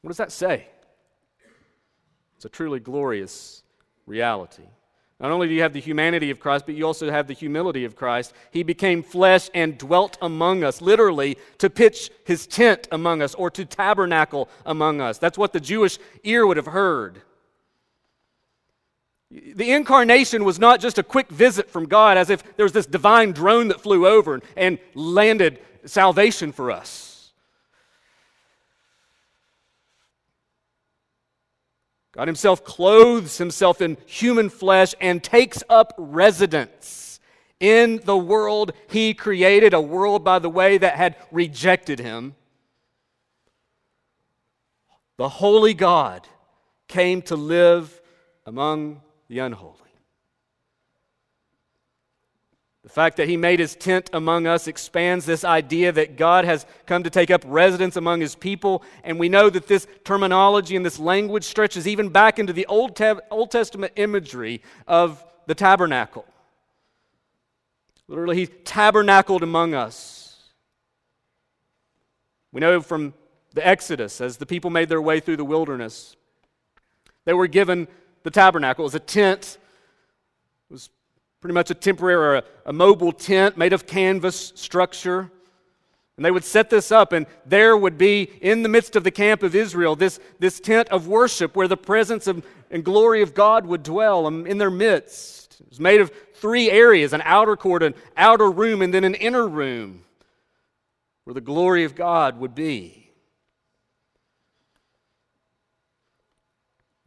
What 0.03 0.09
does 0.09 0.17
that 0.17 0.33
say? 0.33 0.67
It's 2.35 2.45
a 2.45 2.49
truly 2.49 2.81
glorious 2.81 3.63
reality. 4.07 4.65
Not 5.21 5.31
only 5.31 5.49
do 5.49 5.55
you 5.55 5.61
have 5.61 5.75
the 5.75 5.81
humanity 5.81 6.31
of 6.31 6.41
Christ, 6.41 6.65
but 6.65 6.75
you 6.75 6.87
also 6.87 7.11
have 7.11 7.27
the 7.27 7.35
humility 7.35 7.85
of 7.85 7.95
Christ. 7.95 8.33
He 8.51 8.63
became 8.63 9.03
flesh 9.03 9.51
and 9.53 9.77
dwelt 9.77 10.17
among 10.23 10.65
us, 10.65 10.81
literally, 10.81 11.37
to 11.59 11.69
pitch 11.69 12.11
his 12.25 12.47
tent 12.47 12.89
among 12.91 13.21
us 13.21 13.35
or 13.35 13.51
to 13.51 13.67
tabernacle 13.67 14.49
among 14.65 15.03
us. 15.03 15.19
That's 15.19 15.37
what 15.37 15.53
the 15.53 15.61
Jewish 15.61 15.99
ear 16.25 16.47
would 16.47 16.57
have 16.57 16.69
heard. 16.69 17.21
The 19.31 19.71
incarnation 19.71 20.43
was 20.43 20.59
not 20.59 20.81
just 20.81 20.99
a 20.99 21.03
quick 21.03 21.29
visit 21.29 21.71
from 21.71 21.85
God, 21.85 22.17
as 22.17 22.31
if 22.31 22.57
there 22.57 22.65
was 22.65 22.73
this 22.73 22.87
divine 22.87 23.33
drone 23.33 23.69
that 23.69 23.83
flew 23.83 24.07
over 24.07 24.41
and 24.57 24.79
landed 24.95 25.61
salvation 25.85 26.51
for 26.51 26.71
us. 26.71 27.10
God 32.13 32.29
Himself 32.29 32.65
clothes 32.65 33.39
Himself 33.39 33.81
in 33.81 33.97
human 34.07 34.49
flesh 34.49 34.95
and 35.01 35.23
takes 35.23 35.63
up 35.69 35.95
residence 35.97 37.21
in 37.61 38.01
the 38.05 38.17
world 38.17 38.73
He 38.89 39.15
created, 39.15 39.75
a 39.75 39.81
world, 39.81 40.25
by 40.25 40.39
the 40.39 40.51
way, 40.51 40.79
that 40.79 40.97
had 40.97 41.17
rejected 41.31 41.99
Him. 41.99 42.35
The 45.19 45.29
holy 45.29 45.75
God 45.75 46.27
came 46.89 47.23
to 47.23 47.37
live 47.37 48.01
among 48.47 49.03
the 49.29 49.41
unholy. 49.41 49.77
The 52.83 52.89
fact 52.89 53.19
that 53.19 53.29
he 53.29 53.37
made 53.37 53.61
his 53.61 53.77
tent 53.77 54.09
among 54.13 54.47
us 54.47 54.67
expands 54.67 55.27
this 55.27 55.45
idea 55.45 55.93
that 55.93 56.17
God 56.17 56.47
has 56.47 56.65
come 56.87 57.03
to 57.03 57.11
take 57.11 57.31
up 57.31 57.43
residence 57.47 57.97
among 57.97 58.23
his 58.23 58.35
people. 58.35 58.83
And 59.05 59.19
we 59.19 59.29
know 59.29 59.51
that 59.51 59.67
this 59.67 59.87
terminology 60.05 60.77
and 60.77 60.87
this 60.87 60.99
language 60.99 61.45
stretches 61.45 61.87
even 61.87 62.09
back 62.09 62.39
into 62.39 62.55
the 62.55 62.65
Old, 62.67 62.99
Old 63.31 63.51
Testament 63.51 63.93
imagery 63.97 64.63
of 64.89 65.23
the 65.47 65.55
tabernacle. 65.55 66.25
Literally, 68.09 68.37
he 68.37 68.47
tabernacled 68.47 69.43
among 69.43 69.75
us. 69.75 70.51
We 72.53 72.61
know 72.61 72.81
from 72.81 73.15
the 73.53 73.65
Exodus, 73.65 74.21
as 74.21 74.39
the 74.39 74.47
people 74.47 74.71
made 74.71 74.89
their 74.89 75.03
way 75.03 75.21
through 75.21 75.37
the 75.37 75.45
wilderness, 75.45 76.17
they 77.25 77.35
were 77.35 77.47
given 77.47 77.89
the 78.23 78.31
tabernacle. 78.31 78.85
It 78.85 78.87
was 78.87 78.95
a 78.95 79.01
tent, 79.01 79.59
it 80.69 80.73
was 80.73 80.91
pretty 81.41 81.55
much 81.55 81.71
a 81.71 81.75
temporary 81.75 82.15
or 82.15 82.43
a, 82.67 82.73
mobile 82.73 83.13
tent 83.13 83.57
made 83.57 83.73
of 83.73 83.87
canvas 83.87 84.53
structure. 84.55 85.31
And 86.17 86.25
they 86.25 86.31
would 86.31 86.45
set 86.45 86.69
this 86.69 86.93
up, 86.93 87.15
and 87.15 87.27
there 87.47 87.77
would 87.77 87.97
be 87.97 88.31
in 88.43 88.63
the 88.63 88.69
midst 88.69 88.95
of 88.95 89.05
the 89.05 89.11
camp 89.11 89.43
of 89.43 89.55
Israel 89.55 89.97
this, 89.97 90.21
this 90.39 90.61
tent 90.61 90.89
of 90.91 91.07
worship 91.07 91.57
where 91.57 91.69
the 91.69 91.79
presence 91.79 92.27
of, 92.27 92.45
and 92.71 92.85
glory 92.85 93.23
of 93.23 93.33
God 93.33 93.65
would 93.65 93.83
dwell 93.83 94.27
um, 94.27 94.47
in 94.47 94.59
their 94.59 94.71
midst. 94.71 95.61
It 95.61 95.69
was 95.71 95.81
made 95.81 96.03
of 96.03 96.13
three 96.35 96.71
areas 96.71 97.15
an 97.15 97.23
outer 97.25 97.57
court, 97.57 97.83
an 97.83 97.95
outer 98.19 98.51
room, 98.51 98.83
and 98.83 98.93
then 98.93 99.05
an 99.05 99.15
inner 99.15 99.49
room 99.49 100.05
where 101.25 101.35
the 101.35 101.41
glory 101.41 101.85
of 101.85 101.95
God 101.95 102.39
would 102.39 102.55
be. 102.55 103.00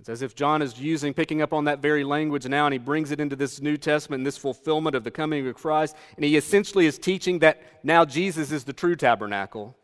It's 0.03 0.10
as 0.10 0.22
if 0.22 0.36
John 0.36 0.62
is 0.62 0.77
using, 0.77 1.13
picking 1.13 1.41
up 1.41 1.53
on 1.53 1.63
that 1.63 1.79
very 1.79 2.03
language 2.03 2.45
now, 2.45 2.65
and 2.65 2.74
he 2.74 2.77
brings 2.77 3.12
it 3.12 3.22
into 3.22 3.38
this 3.38 3.62
New 3.62 3.77
Testament, 3.77 4.19
and 4.19 4.27
this 4.27 4.38
fulfillment 4.38 4.98
of 4.98 5.05
the 5.05 5.12
coming 5.12 5.48
of 5.48 5.55
Christ. 5.55 5.95
And 6.17 6.25
he 6.25 6.36
essentially 6.36 6.86
is 6.88 6.98
teaching 6.98 7.39
that 7.39 7.62
now 7.83 8.03
Jesus 8.03 8.51
is 8.51 8.65
the 8.65 8.74
true 8.74 8.98
tabernacle. 8.98 9.77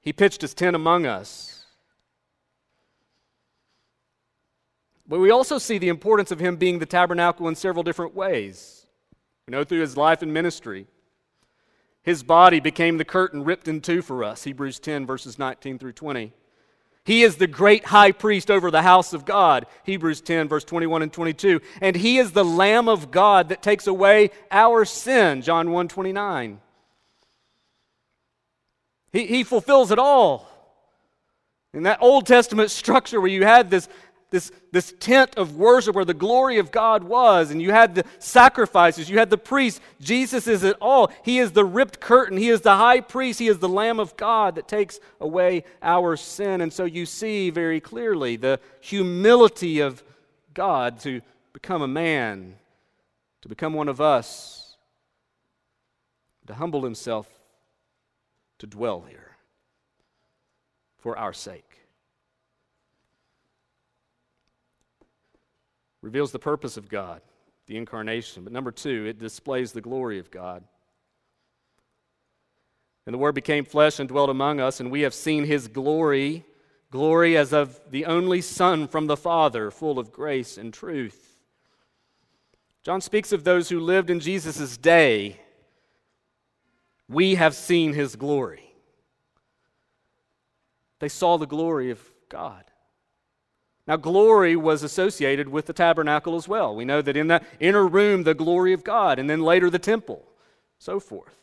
He 0.00 0.14
pitched 0.14 0.40
his 0.40 0.54
tent 0.54 0.74
among 0.74 1.04
us. 1.04 1.66
But 5.06 5.20
we 5.20 5.30
also 5.30 5.58
see 5.58 5.76
the 5.76 5.90
importance 5.90 6.30
of 6.30 6.40
him 6.40 6.56
being 6.56 6.78
the 6.78 6.86
tabernacle 6.86 7.48
in 7.48 7.54
several 7.54 7.82
different 7.82 8.14
ways. 8.14 8.86
We 9.46 9.52
know 9.52 9.62
through 9.62 9.82
his 9.82 9.94
life 9.94 10.22
and 10.22 10.32
ministry. 10.32 10.86
His 12.02 12.22
body 12.22 12.60
became 12.60 12.96
the 12.96 13.04
curtain 13.04 13.44
ripped 13.44 13.68
in 13.68 13.82
two 13.82 14.00
for 14.00 14.24
us, 14.24 14.44
Hebrews 14.44 14.78
10, 14.78 15.04
verses 15.04 15.38
19 15.38 15.78
through 15.78 15.92
20. 15.92 16.32
He 17.04 17.22
is 17.22 17.36
the 17.36 17.46
great 17.46 17.84
high 17.84 18.12
priest 18.12 18.50
over 18.50 18.70
the 18.70 18.82
house 18.82 19.12
of 19.12 19.26
God. 19.26 19.66
Hebrews 19.84 20.22
10, 20.22 20.48
verse 20.48 20.64
21 20.64 21.02
and 21.02 21.12
22. 21.12 21.60
And 21.82 21.94
he 21.94 22.18
is 22.18 22.32
the 22.32 22.44
Lamb 22.44 22.88
of 22.88 23.10
God 23.10 23.50
that 23.50 23.62
takes 23.62 23.86
away 23.86 24.30
our 24.50 24.86
sin. 24.86 25.42
John 25.42 25.70
1 25.70 25.88
29. 25.88 26.60
He, 29.12 29.26
he 29.26 29.44
fulfills 29.44 29.90
it 29.90 29.98
all. 29.98 30.50
In 31.74 31.82
that 31.82 32.00
Old 32.00 32.26
Testament 32.26 32.70
structure 32.70 33.20
where 33.20 33.30
you 33.30 33.44
had 33.44 33.68
this 33.68 33.88
this, 34.34 34.50
this 34.72 34.92
tent 34.98 35.36
of 35.36 35.54
worship 35.54 35.94
where 35.94 36.04
the 36.04 36.12
glory 36.12 36.58
of 36.58 36.72
God 36.72 37.04
was, 37.04 37.52
and 37.52 37.62
you 37.62 37.70
had 37.70 37.94
the 37.94 38.04
sacrifices, 38.18 39.08
you 39.08 39.16
had 39.16 39.30
the 39.30 39.38
priest. 39.38 39.80
Jesus 40.00 40.48
is 40.48 40.64
it 40.64 40.76
all. 40.80 41.12
He 41.22 41.38
is 41.38 41.52
the 41.52 41.64
ripped 41.64 42.00
curtain, 42.00 42.36
He 42.36 42.48
is 42.48 42.60
the 42.60 42.74
high 42.74 43.00
priest, 43.00 43.38
He 43.38 43.46
is 43.46 43.60
the 43.60 43.68
Lamb 43.68 44.00
of 44.00 44.16
God 44.16 44.56
that 44.56 44.66
takes 44.66 44.98
away 45.20 45.62
our 45.80 46.16
sin. 46.16 46.62
And 46.62 46.72
so 46.72 46.84
you 46.84 47.06
see 47.06 47.50
very 47.50 47.78
clearly 47.78 48.34
the 48.34 48.58
humility 48.80 49.78
of 49.78 50.02
God 50.52 50.98
to 51.00 51.20
become 51.52 51.82
a 51.82 51.88
man, 51.88 52.56
to 53.42 53.48
become 53.48 53.72
one 53.72 53.88
of 53.88 54.00
us, 54.00 54.76
to 56.48 56.54
humble 56.54 56.82
Himself 56.82 57.28
to 58.58 58.66
dwell 58.66 59.04
here 59.08 59.36
for 60.98 61.16
our 61.16 61.32
sake. 61.32 61.73
Reveals 66.04 66.32
the 66.32 66.38
purpose 66.38 66.76
of 66.76 66.88
God, 66.88 67.22
the 67.66 67.78
incarnation. 67.78 68.44
But 68.44 68.52
number 68.52 68.70
two, 68.70 69.06
it 69.06 69.18
displays 69.18 69.72
the 69.72 69.80
glory 69.80 70.18
of 70.18 70.30
God. 70.30 70.62
And 73.06 73.14
the 73.14 73.18
Word 73.18 73.34
became 73.34 73.64
flesh 73.64 73.98
and 73.98 74.08
dwelt 74.08 74.28
among 74.28 74.60
us, 74.60 74.80
and 74.80 74.90
we 74.90 75.00
have 75.00 75.14
seen 75.14 75.44
his 75.44 75.66
glory, 75.66 76.44
glory 76.90 77.38
as 77.38 77.54
of 77.54 77.80
the 77.90 78.04
only 78.04 78.42
Son 78.42 78.86
from 78.86 79.06
the 79.06 79.16
Father, 79.16 79.70
full 79.70 79.98
of 79.98 80.12
grace 80.12 80.58
and 80.58 80.74
truth. 80.74 81.40
John 82.82 83.00
speaks 83.00 83.32
of 83.32 83.44
those 83.44 83.70
who 83.70 83.80
lived 83.80 84.10
in 84.10 84.20
Jesus' 84.20 84.76
day. 84.76 85.40
We 87.08 87.36
have 87.36 87.54
seen 87.54 87.94
his 87.94 88.14
glory. 88.14 88.74
They 90.98 91.08
saw 91.08 91.38
the 91.38 91.46
glory 91.46 91.90
of 91.90 92.00
God. 92.28 92.64
Now, 93.86 93.96
glory 93.96 94.56
was 94.56 94.82
associated 94.82 95.48
with 95.48 95.66
the 95.66 95.74
tabernacle 95.74 96.36
as 96.36 96.48
well. 96.48 96.74
We 96.74 96.86
know 96.86 97.02
that 97.02 97.16
in 97.16 97.28
that 97.28 97.44
inner 97.60 97.86
room, 97.86 98.22
the 98.22 98.34
glory 98.34 98.72
of 98.72 98.82
God, 98.82 99.18
and 99.18 99.28
then 99.28 99.42
later 99.42 99.68
the 99.68 99.78
temple, 99.78 100.24
so 100.78 100.98
forth. 100.98 101.36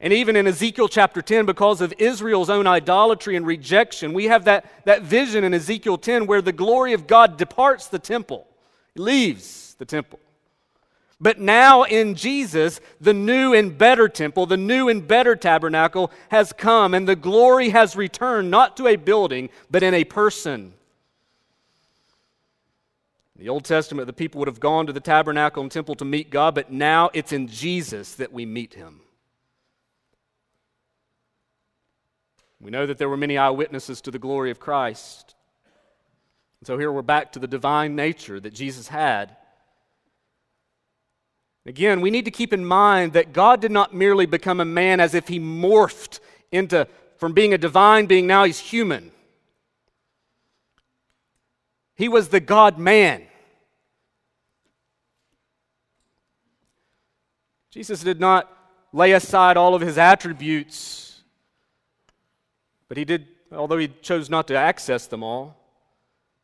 And 0.00 0.12
even 0.12 0.36
in 0.36 0.46
Ezekiel 0.46 0.88
chapter 0.88 1.22
10, 1.22 1.46
because 1.46 1.80
of 1.80 1.92
Israel's 1.98 2.50
own 2.50 2.66
idolatry 2.66 3.36
and 3.36 3.46
rejection, 3.46 4.12
we 4.12 4.26
have 4.26 4.44
that, 4.44 4.64
that 4.84 5.02
vision 5.02 5.44
in 5.44 5.54
Ezekiel 5.54 5.98
10 5.98 6.26
where 6.26 6.42
the 6.42 6.52
glory 6.52 6.92
of 6.92 7.06
God 7.06 7.36
departs 7.36 7.86
the 7.88 7.98
temple, 7.98 8.46
leaves 8.94 9.74
the 9.78 9.84
temple. 9.84 10.20
But 11.20 11.40
now 11.40 11.82
in 11.82 12.14
Jesus, 12.14 12.80
the 13.00 13.14
new 13.14 13.52
and 13.52 13.76
better 13.76 14.08
temple, 14.08 14.46
the 14.46 14.56
new 14.56 14.88
and 14.88 15.06
better 15.06 15.34
tabernacle 15.34 16.12
has 16.28 16.52
come, 16.52 16.94
and 16.94 17.08
the 17.08 17.16
glory 17.16 17.70
has 17.70 17.96
returned 17.96 18.52
not 18.52 18.76
to 18.76 18.86
a 18.86 18.94
building, 18.94 19.48
but 19.68 19.82
in 19.82 19.94
a 19.94 20.04
person. 20.04 20.74
In 23.38 23.44
the 23.44 23.50
Old 23.50 23.64
Testament, 23.64 24.08
the 24.08 24.12
people 24.12 24.40
would 24.40 24.48
have 24.48 24.58
gone 24.58 24.86
to 24.86 24.92
the 24.92 24.98
tabernacle 24.98 25.62
and 25.62 25.70
temple 25.70 25.94
to 25.96 26.04
meet 26.04 26.28
God, 26.28 26.56
but 26.56 26.72
now 26.72 27.08
it's 27.14 27.32
in 27.32 27.46
Jesus 27.46 28.16
that 28.16 28.32
we 28.32 28.44
meet 28.44 28.74
him. 28.74 29.00
We 32.60 32.72
know 32.72 32.84
that 32.86 32.98
there 32.98 33.08
were 33.08 33.16
many 33.16 33.38
eyewitnesses 33.38 34.00
to 34.00 34.10
the 34.10 34.18
glory 34.18 34.50
of 34.50 34.58
Christ. 34.58 35.36
And 36.60 36.66
so 36.66 36.76
here 36.76 36.90
we're 36.90 37.02
back 37.02 37.32
to 37.32 37.38
the 37.38 37.46
divine 37.46 37.94
nature 37.94 38.40
that 38.40 38.52
Jesus 38.52 38.88
had. 38.88 39.36
Again, 41.64 42.00
we 42.00 42.10
need 42.10 42.24
to 42.24 42.32
keep 42.32 42.52
in 42.52 42.64
mind 42.64 43.12
that 43.12 43.32
God 43.32 43.60
did 43.60 43.70
not 43.70 43.94
merely 43.94 44.26
become 44.26 44.58
a 44.58 44.64
man 44.64 44.98
as 44.98 45.14
if 45.14 45.28
he 45.28 45.38
morphed 45.38 46.18
into 46.50 46.88
from 47.18 47.34
being 47.34 47.54
a 47.54 47.58
divine 47.58 48.06
being, 48.06 48.26
now 48.26 48.42
he's 48.42 48.58
human. 48.58 49.12
He 51.94 52.08
was 52.08 52.28
the 52.28 52.40
God 52.40 52.78
man. 52.78 53.27
Jesus 57.70 58.02
did 58.02 58.20
not 58.20 58.50
lay 58.92 59.12
aside 59.12 59.56
all 59.56 59.74
of 59.74 59.82
his 59.82 59.98
attributes, 59.98 61.20
but 62.88 62.96
he 62.96 63.04
did, 63.04 63.26
although 63.52 63.78
he 63.78 63.88
chose 63.88 64.30
not 64.30 64.48
to 64.48 64.56
access 64.56 65.06
them 65.06 65.22
all. 65.22 65.56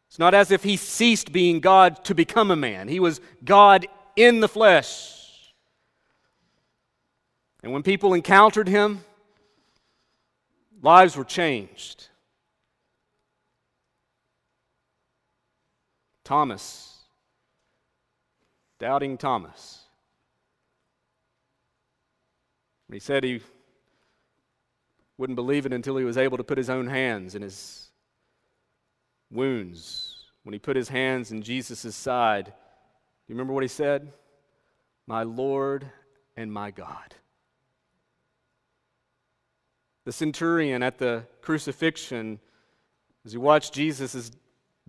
It's 0.08 0.18
not 0.18 0.34
as 0.34 0.50
if 0.50 0.62
he 0.62 0.76
ceased 0.76 1.32
being 1.32 1.60
God 1.60 2.04
to 2.04 2.14
become 2.14 2.50
a 2.50 2.56
man, 2.56 2.88
he 2.88 3.00
was 3.00 3.20
God 3.44 3.86
in 4.16 4.40
the 4.40 4.48
flesh. 4.48 5.52
And 7.62 7.72
when 7.72 7.82
people 7.82 8.12
encountered 8.14 8.68
him, 8.68 9.04
Lives 10.84 11.16
were 11.16 11.24
changed. 11.24 12.08
Thomas, 16.24 16.98
doubting 18.78 19.16
Thomas, 19.16 19.83
he 22.94 23.00
said 23.00 23.24
he 23.24 23.40
wouldn't 25.18 25.36
believe 25.36 25.66
it 25.66 25.72
until 25.72 25.96
he 25.96 26.04
was 26.04 26.16
able 26.16 26.36
to 26.36 26.44
put 26.44 26.58
his 26.58 26.70
own 26.70 26.86
hands 26.86 27.34
in 27.34 27.42
his 27.42 27.90
wounds. 29.30 30.26
When 30.42 30.52
he 30.52 30.58
put 30.58 30.76
his 30.76 30.88
hands 30.88 31.32
in 31.32 31.42
Jesus' 31.42 31.96
side, 31.96 32.46
do 32.46 32.52
you 33.28 33.34
remember 33.34 33.52
what 33.52 33.62
he 33.62 33.68
said? 33.68 34.12
My 35.06 35.22
Lord 35.22 35.90
and 36.36 36.52
my 36.52 36.70
God. 36.70 37.14
The 40.04 40.12
centurion 40.12 40.82
at 40.82 40.98
the 40.98 41.24
crucifixion, 41.40 42.40
as 43.24 43.32
he 43.32 43.38
watched 43.38 43.72
Jesus' 43.72 44.30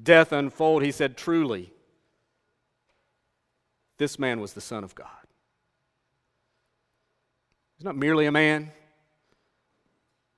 death 0.02 0.32
unfold, 0.32 0.84
he 0.84 0.92
said, 0.92 1.16
Truly, 1.16 1.72
this 3.98 4.20
man 4.20 4.42
was 4.42 4.54
the 4.54 4.62
Son 4.62 4.84
of 4.84 4.94
God. 4.94 5.25
He's 7.78 7.86
not 7.86 7.96
merely 7.96 8.26
a 8.26 8.32
man, 8.32 8.72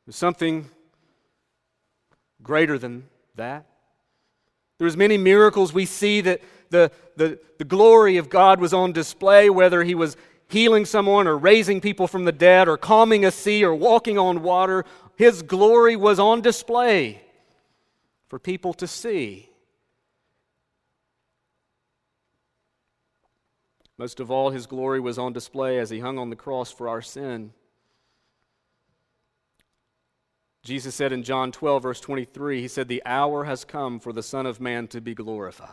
there's 0.06 0.16
something 0.16 0.70
greater 2.42 2.78
than 2.78 3.08
that. 3.36 3.66
There's 4.78 4.96
many 4.96 5.18
miracles 5.18 5.74
we 5.74 5.86
see 5.86 6.22
that 6.22 6.42
the, 6.70 6.92
the, 7.16 7.40
the 7.58 7.66
glory 7.66 8.18
of 8.18 8.30
God 8.30 8.60
was 8.60 8.74
on 8.74 8.92
display, 8.92 9.50
whether 9.50 9.84
he 9.84 9.96
was 9.96 10.16
healing 10.48 10.86
someone 10.86 11.28
or 11.28 11.38
raising 11.38 11.82
people 11.82 12.08
from 12.08 12.26
the 12.26 12.32
dead 12.32 12.68
or 12.68 12.78
calming 12.78 13.26
a 13.26 13.32
sea 13.32 13.66
or 13.66 13.76
walking 13.76 14.18
on 14.18 14.44
water. 14.44 14.86
His 15.18 15.42
glory 15.42 15.96
was 15.96 16.20
on 16.20 16.42
display 16.42 17.22
for 18.30 18.40
people 18.40 18.74
to 18.76 18.88
see. 18.88 19.50
Most 23.98 24.20
of 24.20 24.30
all, 24.30 24.52
his 24.52 24.68
glory 24.68 25.00
was 25.00 25.18
on 25.18 25.34
display 25.34 25.80
as 25.80 25.90
he 25.90 26.00
hung 26.00 26.20
on 26.20 26.30
the 26.30 26.36
cross 26.36 26.72
for 26.72 26.88
our 26.88 27.02
sin. 27.02 27.54
Jesus 30.64 30.94
said 30.94 31.12
in 31.12 31.24
John 31.24 31.52
12, 31.52 31.82
verse 31.82 32.00
23, 32.02 32.62
He 32.62 32.68
said, 32.68 32.88
The 32.88 33.02
hour 33.06 33.46
has 33.46 33.64
come 33.64 34.00
for 34.00 34.14
the 34.14 34.22
Son 34.22 34.46
of 34.46 34.60
Man 34.60 34.88
to 34.90 35.02
be 35.02 35.16
glorified. 35.16 35.70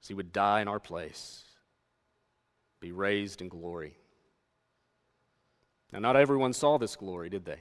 So 0.00 0.08
he 0.08 0.14
would 0.14 0.32
die 0.32 0.62
in 0.62 0.68
our 0.68 0.80
place, 0.80 1.44
be 2.80 2.90
raised 2.90 3.42
in 3.42 3.48
glory. 3.48 3.98
Now, 5.92 5.98
not 6.00 6.16
everyone 6.16 6.52
saw 6.52 6.78
this 6.78 6.96
glory, 6.96 7.28
did 7.28 7.44
they? 7.44 7.60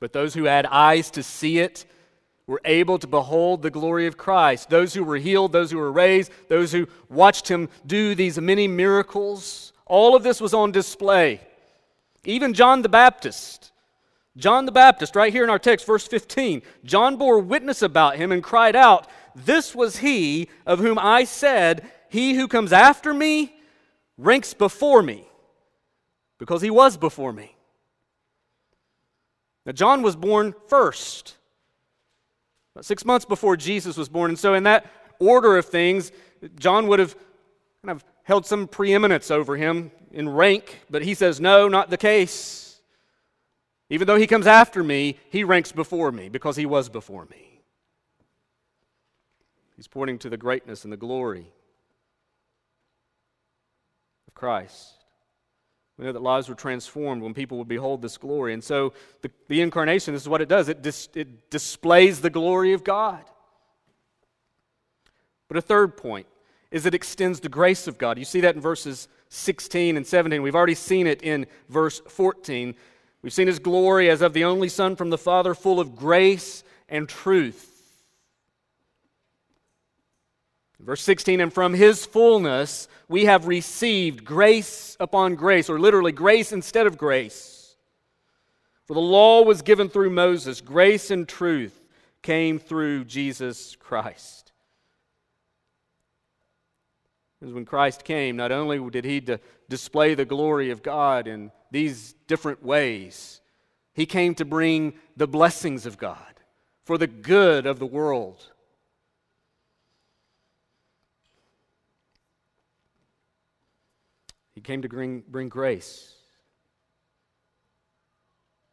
But 0.00 0.12
those 0.12 0.34
who 0.34 0.44
had 0.44 0.66
eyes 0.66 1.10
to 1.12 1.22
see 1.22 1.58
it 1.58 1.84
were 2.48 2.60
able 2.64 2.98
to 2.98 3.06
behold 3.06 3.62
the 3.62 3.70
glory 3.70 4.08
of 4.08 4.16
Christ. 4.16 4.70
Those 4.70 4.94
who 4.94 5.04
were 5.04 5.18
healed, 5.18 5.52
those 5.52 5.70
who 5.70 5.78
were 5.78 5.92
raised, 5.92 6.32
those 6.48 6.72
who 6.72 6.88
watched 7.08 7.46
him 7.46 7.68
do 7.86 8.16
these 8.16 8.40
many 8.40 8.66
miracles, 8.66 9.72
all 9.86 10.16
of 10.16 10.24
this 10.24 10.40
was 10.40 10.54
on 10.54 10.72
display. 10.72 11.40
Even 12.24 12.54
John 12.54 12.82
the 12.82 12.88
Baptist. 12.88 13.70
John 14.36 14.66
the 14.66 14.72
Baptist, 14.72 15.14
right 15.14 15.32
here 15.32 15.44
in 15.44 15.50
our 15.50 15.58
text, 15.58 15.86
verse 15.86 16.06
15, 16.06 16.62
John 16.84 17.16
bore 17.16 17.38
witness 17.38 17.82
about 17.82 18.16
him 18.16 18.32
and 18.32 18.42
cried 18.42 18.76
out, 18.76 19.06
This 19.34 19.74
was 19.74 19.98
he 19.98 20.48
of 20.64 20.78
whom 20.78 20.98
I 20.98 21.24
said, 21.24 21.90
He 22.08 22.34
who 22.34 22.48
comes 22.48 22.72
after 22.72 23.12
me 23.12 23.54
ranks 24.16 24.54
before 24.54 25.02
me, 25.02 25.28
because 26.38 26.62
he 26.62 26.70
was 26.70 26.96
before 26.96 27.32
me. 27.32 27.54
Now, 29.66 29.72
John 29.72 30.02
was 30.02 30.16
born 30.16 30.54
first, 30.68 31.36
six 32.82 33.04
months 33.04 33.24
before 33.24 33.56
Jesus 33.56 33.96
was 33.96 34.08
born. 34.08 34.30
And 34.30 34.38
so, 34.38 34.54
in 34.54 34.64
that 34.64 34.86
order 35.18 35.56
of 35.56 35.66
things, 35.66 36.12
John 36.58 36.86
would 36.88 36.98
have 36.98 37.14
kind 37.84 37.96
of 37.96 38.04
held 38.22 38.46
some 38.46 38.68
preeminence 38.68 39.30
over 39.30 39.56
him 39.56 39.90
in 40.10 40.28
rank, 40.28 40.80
but 40.90 41.02
he 41.02 41.14
says, 41.14 41.40
No, 41.40 41.68
not 41.68 41.90
the 41.90 41.96
case. 41.96 42.80
Even 43.90 44.06
though 44.06 44.18
he 44.18 44.26
comes 44.26 44.46
after 44.46 44.84
me, 44.84 45.18
he 45.30 45.44
ranks 45.44 45.72
before 45.72 46.12
me 46.12 46.28
because 46.28 46.56
he 46.56 46.66
was 46.66 46.88
before 46.88 47.24
me. 47.26 47.62
He's 49.76 49.88
pointing 49.88 50.18
to 50.18 50.28
the 50.28 50.36
greatness 50.36 50.84
and 50.84 50.92
the 50.92 50.98
glory 50.98 51.46
of 54.26 54.34
Christ. 54.34 54.97
We 55.98 56.04
know 56.04 56.12
that 56.12 56.22
lives 56.22 56.48
were 56.48 56.54
transformed 56.54 57.22
when 57.22 57.34
people 57.34 57.58
would 57.58 57.68
behold 57.68 58.02
this 58.02 58.16
glory. 58.16 58.54
And 58.54 58.62
so 58.62 58.92
the, 59.22 59.30
the 59.48 59.60
incarnation, 59.60 60.14
this 60.14 60.22
is 60.22 60.28
what 60.28 60.40
it 60.40 60.48
does 60.48 60.68
it, 60.68 60.80
dis, 60.80 61.08
it 61.14 61.50
displays 61.50 62.20
the 62.20 62.30
glory 62.30 62.72
of 62.72 62.84
God. 62.84 63.24
But 65.48 65.56
a 65.56 65.62
third 65.62 65.96
point 65.96 66.26
is 66.70 66.86
it 66.86 66.94
extends 66.94 67.40
the 67.40 67.48
grace 67.48 67.88
of 67.88 67.98
God. 67.98 68.18
You 68.18 68.24
see 68.24 68.40
that 68.42 68.54
in 68.54 68.60
verses 68.60 69.08
16 69.30 69.96
and 69.96 70.06
17. 70.06 70.40
We've 70.40 70.54
already 70.54 70.74
seen 70.74 71.06
it 71.06 71.22
in 71.22 71.46
verse 71.68 72.00
14. 72.06 72.74
We've 73.22 73.32
seen 73.32 73.46
his 73.46 73.58
glory 73.58 74.08
as 74.08 74.22
of 74.22 74.32
the 74.32 74.44
only 74.44 74.68
Son 74.68 74.94
from 74.94 75.10
the 75.10 75.18
Father, 75.18 75.54
full 75.54 75.80
of 75.80 75.96
grace 75.96 76.62
and 76.88 77.08
truth. 77.08 77.77
Verse 80.80 81.02
16, 81.02 81.40
and 81.40 81.52
from 81.52 81.74
his 81.74 82.06
fullness 82.06 82.88
we 83.08 83.24
have 83.24 83.48
received 83.48 84.24
grace 84.24 84.96
upon 85.00 85.34
grace, 85.34 85.68
or 85.68 85.78
literally 85.78 86.12
grace 86.12 86.52
instead 86.52 86.86
of 86.86 86.96
grace. 86.96 87.76
For 88.86 88.94
the 88.94 89.00
law 89.00 89.42
was 89.42 89.62
given 89.62 89.88
through 89.88 90.10
Moses, 90.10 90.60
grace 90.60 91.10
and 91.10 91.28
truth 91.28 91.78
came 92.22 92.58
through 92.58 93.04
Jesus 93.04 93.76
Christ. 93.76 94.52
Because 97.38 97.52
when 97.52 97.64
Christ 97.64 98.04
came, 98.04 98.36
not 98.36 98.50
only 98.50 98.78
did 98.90 99.04
he 99.04 99.22
display 99.68 100.14
the 100.14 100.24
glory 100.24 100.70
of 100.70 100.82
God 100.82 101.26
in 101.26 101.52
these 101.70 102.14
different 102.26 102.64
ways, 102.64 103.40
he 103.94 104.06
came 104.06 104.34
to 104.36 104.44
bring 104.44 104.94
the 105.16 105.28
blessings 105.28 105.86
of 105.86 105.98
God 105.98 106.18
for 106.84 106.98
the 106.98 107.06
good 107.06 107.66
of 107.66 107.78
the 107.78 107.86
world. 107.86 108.52
He 114.58 114.62
came 114.62 114.82
to 114.82 114.88
bring, 114.88 115.22
bring 115.28 115.48
grace. 115.48 116.16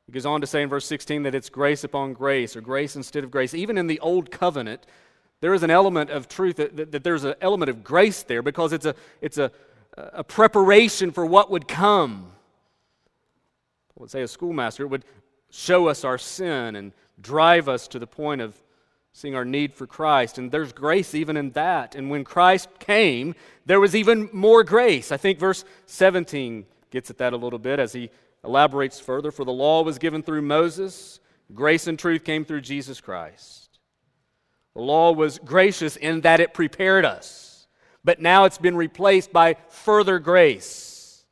He 0.07 0.11
goes 0.11 0.25
on 0.25 0.41
to 0.41 0.47
say 0.47 0.63
in 0.63 0.69
verse 0.69 0.87
16 0.87 1.21
that 1.21 1.35
it's 1.35 1.47
grace 1.47 1.83
upon 1.83 2.13
grace, 2.13 2.55
or 2.55 2.61
grace 2.61 2.95
instead 2.95 3.23
of 3.23 3.29
grace. 3.29 3.53
Even 3.53 3.77
in 3.77 3.85
the 3.85 3.99
Old 3.99 4.31
Covenant, 4.31 4.87
there 5.41 5.53
is 5.53 5.61
an 5.61 5.69
element 5.69 6.09
of 6.09 6.27
truth, 6.27 6.55
that, 6.55 6.75
that, 6.75 6.91
that 6.91 7.03
there's 7.03 7.23
an 7.23 7.35
element 7.39 7.69
of 7.69 7.83
grace 7.83 8.23
there 8.23 8.41
because 8.41 8.73
it's, 8.73 8.87
a, 8.87 8.95
it's 9.21 9.37
a, 9.37 9.51
a 9.95 10.23
preparation 10.23 11.11
for 11.11 11.23
what 11.23 11.51
would 11.51 11.67
come. 11.67 12.31
I 13.95 14.01
would 14.01 14.09
say 14.09 14.23
a 14.23 14.27
schoolmaster, 14.27 14.87
would 14.87 15.05
show 15.51 15.87
us 15.87 16.03
our 16.03 16.17
sin 16.17 16.75
and 16.75 16.93
drive 17.21 17.69
us 17.69 17.87
to 17.89 17.99
the 17.99 18.07
point 18.07 18.41
of 18.41 18.59
seeing 19.15 19.33
our 19.33 19.45
need 19.45 19.73
for 19.73 19.87
Christ. 19.87 20.37
And 20.37 20.51
there's 20.51 20.73
grace 20.73 21.15
even 21.15 21.37
in 21.37 21.51
that. 21.51 21.95
And 21.95 22.09
when 22.09 22.25
Christ 22.25 22.67
came, 22.79 23.33
there 23.65 23.79
was 23.79 23.95
even 23.95 24.27
more 24.33 24.61
grace. 24.61 25.09
I 25.09 25.15
think 25.15 25.39
verse 25.39 25.63
17 25.85 26.65
gets 26.91 27.09
at 27.09 27.17
that 27.19 27.31
a 27.31 27.37
little 27.37 27.57
bit 27.57 27.79
as 27.79 27.93
he 27.93 28.09
elaborates 28.43 28.99
further. 28.99 29.31
For 29.31 29.45
the 29.45 29.53
law 29.53 29.83
was 29.83 29.99
given 29.99 30.21
through 30.21 30.41
Moses, 30.41 31.21
grace 31.53 31.87
and 31.87 31.97
truth 31.97 32.25
came 32.25 32.43
through 32.43 32.59
Jesus 32.59 32.99
Christ. 32.99 33.79
The 34.73 34.81
law 34.81 35.13
was 35.13 35.39
gracious 35.39 35.95
in 35.95 36.19
that 36.21 36.41
it 36.41 36.53
prepared 36.53 37.05
us, 37.05 37.67
but 38.03 38.19
now 38.19 38.43
it's 38.43 38.57
been 38.57 38.75
replaced 38.75 39.31
by 39.31 39.55
further 39.69 40.19
grace 40.19 41.23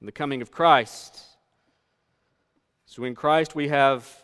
in 0.00 0.06
the 0.06 0.12
coming 0.12 0.40
of 0.40 0.50
Christ. 0.50 1.20
So 2.86 3.04
in 3.04 3.14
Christ 3.14 3.54
we 3.54 3.68
have 3.68 4.21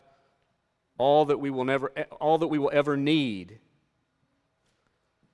all 0.98 1.24
that 1.26 1.38
we 1.38 1.50
will 1.50 1.64
never 1.64 1.92
eh, 1.96 2.04
all 2.20 2.38
that 2.38 2.48
we 2.48 2.58
will 2.58 2.70
ever 2.72 2.96
need. 2.96 3.58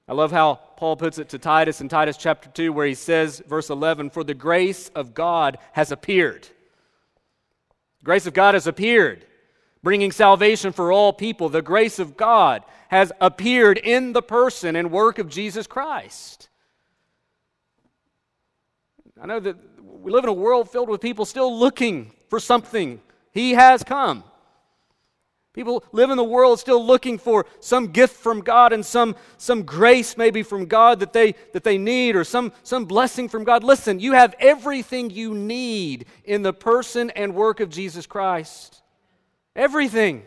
I 0.07 0.13
love 0.13 0.31
how 0.31 0.57
Paul 0.77 0.97
puts 0.97 1.19
it 1.19 1.31
to 1.31 1.39
Titus 1.39 1.81
in 1.81 1.89
Titus 1.89 2.19
chapter 2.19 2.51
2 2.51 2.73
where 2.73 2.87
he 2.87 2.95
says 2.95 3.43
verse 3.49 3.71
11 3.71 4.11
for 4.11 4.23
the 4.23 4.35
grace 4.35 4.91
of 4.91 5.15
God 5.15 5.57
has 5.73 5.91
appeared. 5.91 6.43
The 8.01 8.05
grace 8.05 8.27
of 8.27 8.35
God 8.35 8.55
has 8.55 8.67
appeared 8.67 9.25
bringing 9.85 10.11
salvation 10.11 10.73
for 10.73 10.91
all 10.91 11.13
people. 11.13 11.49
The 11.49 11.63
grace 11.63 12.01
of 12.01 12.17
God 12.17 12.65
has 12.89 13.13
appeared 13.21 13.79
in 13.79 14.13
the 14.13 14.23
person 14.23 14.75
and 14.75 14.91
work 14.91 15.19
of 15.19 15.29
Jesus 15.29 15.69
Christ. 15.69 16.49
I 19.21 19.27
know 19.27 19.39
that 19.41 19.57
we 19.83 20.11
live 20.11 20.25
in 20.25 20.31
a 20.31 20.33
world 20.33 20.71
filled 20.71 20.89
with 20.89 21.01
people 21.01 21.25
still 21.25 21.57
looking 21.57 22.13
for 22.29 22.41
something. 22.41 23.01
He 23.33 23.53
has 23.53 23.85
come. 23.85 24.25
People 25.55 25.85
live 25.93 26.11
in 26.11 26.17
the 26.17 26.25
world 26.25 26.59
still 26.59 26.85
looking 26.85 27.17
for 27.17 27.47
some 27.61 27.87
gift 27.87 28.17
from 28.17 28.41
God 28.41 28.73
and 28.73 28.85
some, 28.85 29.15
some 29.39 29.63
grace 29.63 30.17
maybe 30.17 30.43
from 30.43 30.67
God 30.67 30.99
that 30.99 31.13
they, 31.13 31.37
that 31.53 31.63
they 31.63 31.79
need 31.79 32.17
or 32.17 32.25
some, 32.25 32.53
some 32.65 32.87
blessing 32.87 33.29
from 33.29 33.45
God. 33.45 33.63
Listen, 33.63 34.01
you 34.01 34.15
have 34.15 34.35
everything 34.41 35.11
you 35.11 35.33
need 35.33 36.07
in 36.25 36.43
the 36.43 36.53
person 36.53 37.11
and 37.11 37.37
work 37.37 37.61
of 37.61 37.71
Jesus 37.71 38.05
Christ. 38.05 38.83
Everything. 39.55 40.25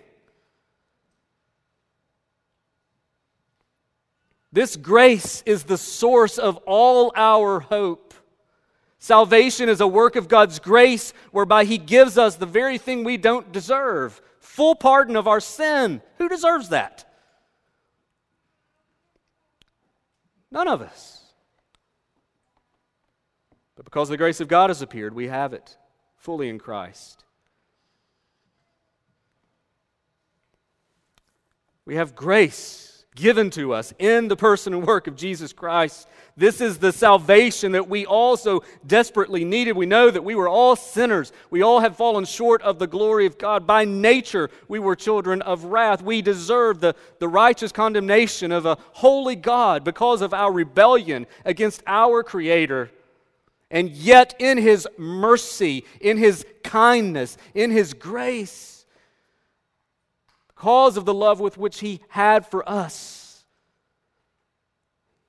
This 4.54 4.78
grace 4.78 5.44
is 5.46 5.66
the 5.66 5.78
source 5.78 6.38
of 6.38 6.56
all 6.66 7.12
our 7.18 7.60
hope. 7.60 8.14
Salvation 8.98 9.68
is 9.68 9.82
a 9.82 9.88
work 9.88 10.16
of 10.16 10.30
God's 10.30 10.60
grace 10.60 11.12
whereby 11.32 11.66
He 11.66 11.78
gives 11.78 12.18
us 12.18 12.38
the 12.38 12.46
very 12.46 12.78
thing 12.78 13.04
we 13.04 13.18
don't 13.18 13.52
deserve 13.52 14.22
full 14.48 14.76
pardon 14.76 15.16
of 15.16 15.28
our 15.28 15.40
sin. 15.40 16.02
Who 16.18 16.30
deserves 16.30 16.70
that? 16.70 17.06
None 20.50 20.68
of 20.68 20.82
us. 20.82 21.34
But 23.76 23.86
because 23.86 24.10
the 24.10 24.18
grace 24.18 24.40
of 24.40 24.48
God 24.48 24.70
has 24.70 24.82
appeared, 24.82 25.14
we 25.14 25.28
have 25.28 25.54
it 25.54 25.78
fully 26.16 26.50
in 26.50 26.58
Christ. 26.58 27.26
We 31.86 31.96
have 31.96 32.16
grace 32.16 32.97
given 33.18 33.50
to 33.50 33.74
us 33.74 33.94
in 34.00 34.30
the 34.30 34.36
person 34.38 34.74
and 34.74 34.88
work 34.88 35.08
of 35.08 35.18
Jesus 35.18 35.52
Christ. 35.52 36.08
This 36.38 36.62
is 36.62 36.78
the 36.78 36.92
salvation 36.92 37.72
that 37.72 37.90
we 37.90 38.06
also 38.06 38.62
desperately 38.86 39.44
needed. 39.44 39.76
We 39.76 39.88
know 39.88 40.12
that 40.12 40.24
we 40.24 40.36
were 40.36 40.48
all 40.48 40.76
sinners. 40.76 41.34
We 41.50 41.64
all 41.64 41.80
have 41.80 41.98
fallen 41.98 42.26
short 42.26 42.62
of 42.62 42.78
the 42.78 42.86
glory 42.86 43.26
of 43.26 43.40
God. 43.40 43.66
By 43.66 43.86
nature, 43.86 44.52
we 44.68 44.78
were 44.78 44.96
children 44.96 45.42
of 45.42 45.66
wrath. 45.66 46.04
We 46.04 46.22
deserved 46.22 46.80
the, 46.80 46.96
the 47.18 47.28
righteous 47.28 47.72
condemnation 47.72 48.52
of 48.52 48.68
a 48.68 48.78
holy 48.94 49.36
God 49.36 49.84
because 49.84 50.22
of 50.22 50.32
our 50.34 50.52
rebellion 50.52 51.26
against 51.44 51.82
our 51.88 52.22
Creator. 52.22 52.92
And 53.72 53.90
yet, 53.90 54.36
in 54.38 54.60
His 54.60 54.88
mercy, 54.98 55.86
in 56.00 56.18
His 56.18 56.46
kindness, 56.64 57.36
in 57.56 57.72
His 57.72 57.96
grace, 57.96 58.77
because 60.58 60.98
of 60.98 61.06
the 61.06 61.14
love 61.14 61.40
with 61.40 61.56
which 61.58 61.82
He 61.82 62.02
had 62.10 62.46
for 62.46 62.68
us. 62.68 63.46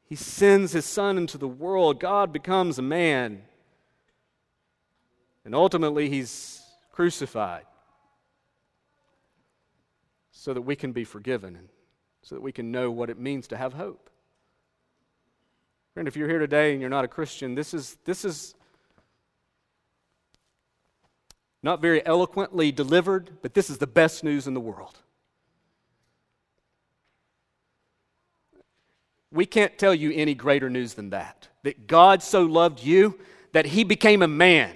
He 0.05 0.15
sends 0.15 0.73
His 0.73 0.87
Son 0.87 1.19
into 1.19 1.37
the 1.37 1.47
world. 1.47 2.01
God 2.01 2.33
becomes 2.33 2.79
a 2.79 2.83
man. 2.83 3.43
And 5.45 5.55
ultimately, 5.55 6.09
He's 6.09 6.63
crucified 6.93 7.65
so 10.33 10.55
that 10.55 10.63
we 10.63 10.75
can 10.75 10.93
be 10.93 11.05
forgiven 11.05 11.57
and 11.57 11.69
so 12.23 12.35
that 12.35 12.41
we 12.41 12.53
can 12.53 12.73
know 12.73 12.91
what 12.91 13.11
it 13.11 13.19
means 13.19 13.49
to 13.49 13.57
have 13.57 13.75
hope. 13.75 14.09
Friend, 15.93 16.09
if 16.09 16.17
you're 16.17 16.29
here 16.29 16.39
today 16.39 16.73
and 16.73 16.81
you're 16.81 16.89
not 16.89 17.05
a 17.05 17.09
Christian, 17.09 17.55
this 17.55 17.75
is, 17.75 17.99
this 18.05 18.25
is 18.25 18.55
not 21.63 21.83
very 21.83 22.05
eloquently 22.07 22.73
delivered, 22.73 23.31
but 23.43 23.53
this 23.53 23.69
is 23.69 23.77
the 23.77 23.87
best 23.87 24.25
news 24.25 24.47
in 24.47 24.55
the 24.55 24.61
world. 24.61 25.03
We 29.31 29.47
can't 29.47 29.77
tell 29.79 29.95
you 29.95 30.13
any 30.13 30.35
greater 30.35 30.71
news 30.71 30.95
than 30.95 31.11
that. 31.11 31.49
That 31.63 31.87
God 31.87 32.23
so 32.23 32.43
loved 32.43 32.83
you 32.83 33.19
that 33.53 33.67
he 33.67 33.85
became 33.85 34.23
a 34.23 34.29
man 34.29 34.75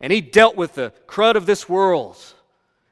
and 0.00 0.12
he 0.12 0.20
dealt 0.20 0.56
with 0.56 0.74
the 0.74 0.92
crud 1.06 1.34
of 1.34 1.46
this 1.46 1.68
world 1.68 2.16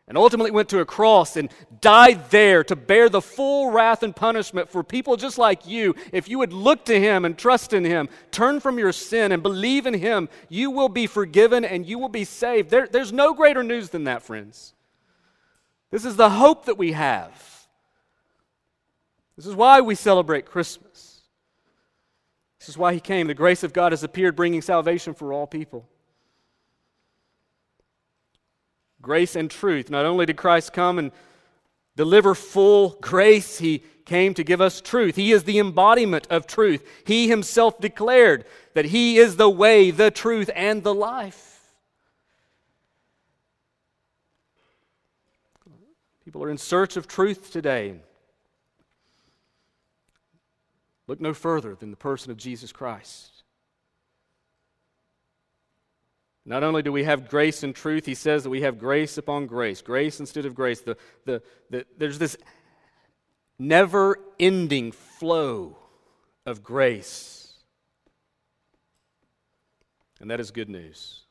and 0.06 0.16
ultimately 0.16 0.50
went 0.50 0.70
to 0.70 0.80
a 0.80 0.86
cross 0.86 1.36
and 1.36 1.50
died 1.80 2.30
there 2.30 2.64
to 2.64 2.74
bear 2.74 3.08
the 3.08 3.20
full 3.20 3.70
wrath 3.70 4.02
and 4.02 4.16
punishment 4.16 4.70
for 4.70 4.82
people 4.82 5.16
just 5.16 5.36
like 5.36 5.66
you. 5.66 5.94
If 6.12 6.28
you 6.28 6.38
would 6.38 6.52
look 6.52 6.86
to 6.86 6.98
him 6.98 7.24
and 7.24 7.36
trust 7.36 7.72
in 7.74 7.84
him, 7.84 8.08
turn 8.30 8.60
from 8.60 8.78
your 8.78 8.92
sin 8.92 9.32
and 9.32 9.42
believe 9.42 9.86
in 9.86 9.94
him, 9.94 10.28
you 10.48 10.70
will 10.70 10.88
be 10.88 11.06
forgiven 11.06 11.64
and 11.64 11.86
you 11.86 11.98
will 11.98 12.08
be 12.08 12.24
saved. 12.24 12.70
There, 12.70 12.86
there's 12.86 13.12
no 13.12 13.34
greater 13.34 13.62
news 13.62 13.90
than 13.90 14.04
that, 14.04 14.22
friends. 14.22 14.74
This 15.90 16.04
is 16.04 16.16
the 16.16 16.30
hope 16.30 16.66
that 16.66 16.78
we 16.78 16.92
have. 16.92 17.58
This 19.38 19.46
is 19.46 19.55
why 19.55 19.81
we 19.81 19.94
celebrate 19.94 20.46
Christmas. 20.46 21.20
This 22.59 22.68
is 22.68 22.77
why 22.77 22.92
he 22.92 22.98
came. 22.98 23.29
The 23.29 23.35
grace 23.35 23.62
of 23.62 23.72
God 23.72 23.92
has 23.92 24.03
appeared, 24.03 24.35
bringing 24.35 24.62
salvation 24.62 25.14
for 25.14 25.33
all 25.33 25.46
people. 25.46 25.88
Grace 29.01 29.37
and 29.37 29.48
truth. 29.48 29.90
Not 29.90 30.05
only 30.05 30.27
did 30.27 30.37
Christ 30.37 30.72
come 30.72 30.98
and 30.98 31.12
deliver 31.94 32.35
full 32.35 32.98
grace, 33.01 33.59
he 33.59 33.85
came 34.05 34.35
to 34.35 34.42
give 34.42 34.61
us 34.61 34.81
truth. 34.81 35.14
He 35.14 35.31
is 35.31 35.44
the 35.44 35.61
embodiment 35.61 36.27
of 36.31 36.48
truth. 36.48 36.85
He 37.07 37.29
himself 37.29 37.81
declared 37.81 38.44
that 38.74 38.87
he 38.87 39.18
is 39.18 39.37
the 39.37 39.48
way, 39.48 39.92
the 39.92 40.11
truth, 40.11 40.51
and 40.53 40.83
the 40.83 40.94
life. 40.94 41.61
People 46.24 46.42
are 46.42 46.51
in 46.51 46.59
search 46.59 46.96
of 46.96 47.07
truth 47.07 47.53
today. 47.53 48.01
Look 51.09 51.21
no 51.21 51.35
further 51.35 51.75
than 51.75 51.90
the 51.90 51.97
person 51.97 52.31
of 52.31 52.37
Jesus 52.37 52.71
Christ. 52.71 53.42
Not 56.44 56.62
only 56.62 56.83
do 56.83 56.92
we 56.92 57.05
have 57.05 57.29
grace 57.29 57.62
and 57.62 57.75
truth, 57.75 58.07
he 58.07 58.14
says 58.14 58.44
that 58.44 58.51
we 58.51 58.61
have 58.61 58.79
grace 58.79 59.18
upon 59.18 59.47
grace, 59.47 59.83
grace 59.83 60.21
instead 60.21 60.47
of 60.47 60.55
grace. 60.55 60.81
The, 60.81 60.97
the, 61.25 61.42
the, 61.71 61.87
there's 61.99 62.18
this 62.18 62.37
never 63.59 64.18
ending 64.38 64.92
flow 64.92 65.77
of 66.47 66.62
grace. 66.62 67.55
And 70.21 70.31
that 70.31 70.40
is 70.40 70.51
good 70.51 70.71
news. 70.71 71.25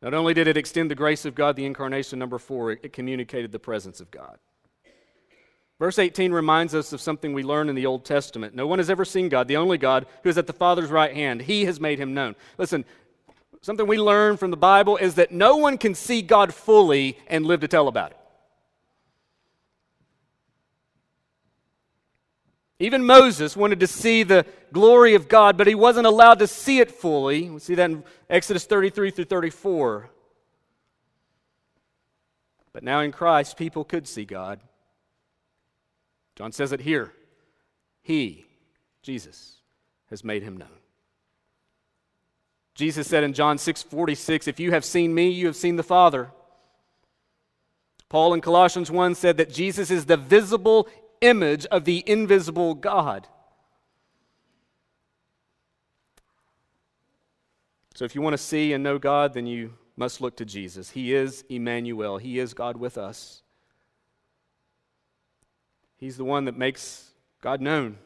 Not 0.00 0.14
only 0.14 0.34
did 0.34 0.46
it 0.46 0.56
extend 0.56 0.90
the 0.90 0.94
grace 0.94 1.24
of 1.24 1.34
God, 1.34 1.56
the 1.56 1.66
incarnation, 1.66 2.18
number 2.18 2.38
four, 2.38 2.72
it, 2.72 2.80
it 2.84 2.92
communicated 2.92 3.50
the 3.50 3.58
presence 3.58 4.00
of 4.00 4.10
God. 4.10 4.38
Verse 5.78 5.98
18 5.98 6.32
reminds 6.32 6.74
us 6.74 6.92
of 6.92 7.00
something 7.00 7.32
we 7.32 7.44
learn 7.44 7.68
in 7.68 7.76
the 7.76 7.86
Old 7.86 8.04
Testament. 8.04 8.54
No 8.54 8.66
one 8.66 8.80
has 8.80 8.90
ever 8.90 9.04
seen 9.04 9.28
God, 9.28 9.46
the 9.46 9.56
only 9.56 9.78
God 9.78 10.06
who 10.22 10.28
is 10.28 10.36
at 10.36 10.48
the 10.48 10.52
Father's 10.52 10.90
right 10.90 11.14
hand. 11.14 11.42
He 11.42 11.66
has 11.66 11.78
made 11.78 12.00
him 12.00 12.14
known. 12.14 12.34
Listen, 12.58 12.84
something 13.60 13.86
we 13.86 13.98
learn 13.98 14.36
from 14.36 14.50
the 14.50 14.56
Bible 14.56 14.96
is 14.96 15.14
that 15.14 15.30
no 15.30 15.56
one 15.56 15.78
can 15.78 15.94
see 15.94 16.20
God 16.20 16.52
fully 16.52 17.16
and 17.28 17.46
live 17.46 17.60
to 17.60 17.68
tell 17.68 17.86
about 17.86 18.10
it. 18.10 18.16
Even 22.80 23.04
Moses 23.04 23.56
wanted 23.56 23.80
to 23.80 23.88
see 23.88 24.22
the 24.22 24.46
glory 24.72 25.14
of 25.14 25.28
God, 25.28 25.56
but 25.56 25.66
he 25.66 25.74
wasn't 25.74 26.06
allowed 26.06 26.38
to 26.40 26.46
see 26.46 26.78
it 26.80 26.90
fully. 26.90 27.50
We 27.50 27.58
see 27.58 27.74
that 27.76 27.90
in 27.90 28.04
Exodus 28.30 28.66
33 28.66 29.10
through 29.10 29.24
34. 29.24 30.10
But 32.72 32.82
now 32.84 33.00
in 33.00 33.10
Christ, 33.10 33.56
people 33.56 33.84
could 33.84 34.06
see 34.06 34.24
God. 34.24 34.60
John 36.38 36.52
says 36.52 36.70
it 36.70 36.80
here. 36.80 37.12
He, 38.00 38.46
Jesus, 39.02 39.56
has 40.08 40.22
made 40.22 40.44
him 40.44 40.56
known. 40.56 40.68
Jesus 42.76 43.08
said 43.08 43.24
in 43.24 43.32
John 43.32 43.58
6 43.58 43.82
46, 43.82 44.46
If 44.46 44.60
you 44.60 44.70
have 44.70 44.84
seen 44.84 45.12
me, 45.12 45.30
you 45.30 45.46
have 45.46 45.56
seen 45.56 45.74
the 45.74 45.82
Father. 45.82 46.30
Paul 48.08 48.34
in 48.34 48.40
Colossians 48.40 48.88
1 48.88 49.16
said 49.16 49.36
that 49.38 49.52
Jesus 49.52 49.90
is 49.90 50.06
the 50.06 50.16
visible 50.16 50.88
image 51.20 51.66
of 51.66 51.84
the 51.84 52.04
invisible 52.06 52.76
God. 52.76 53.26
So 57.96 58.04
if 58.04 58.14
you 58.14 58.22
want 58.22 58.34
to 58.34 58.38
see 58.38 58.72
and 58.72 58.84
know 58.84 59.00
God, 59.00 59.34
then 59.34 59.48
you 59.48 59.74
must 59.96 60.20
look 60.20 60.36
to 60.36 60.44
Jesus. 60.44 60.90
He 60.90 61.12
is 61.12 61.44
Emmanuel, 61.48 62.18
He 62.18 62.38
is 62.38 62.54
God 62.54 62.76
with 62.76 62.96
us. 62.96 63.42
He's 65.98 66.16
the 66.16 66.24
one 66.24 66.46
that 66.46 66.56
makes 66.56 67.10
God 67.42 67.60
known. 67.60 67.98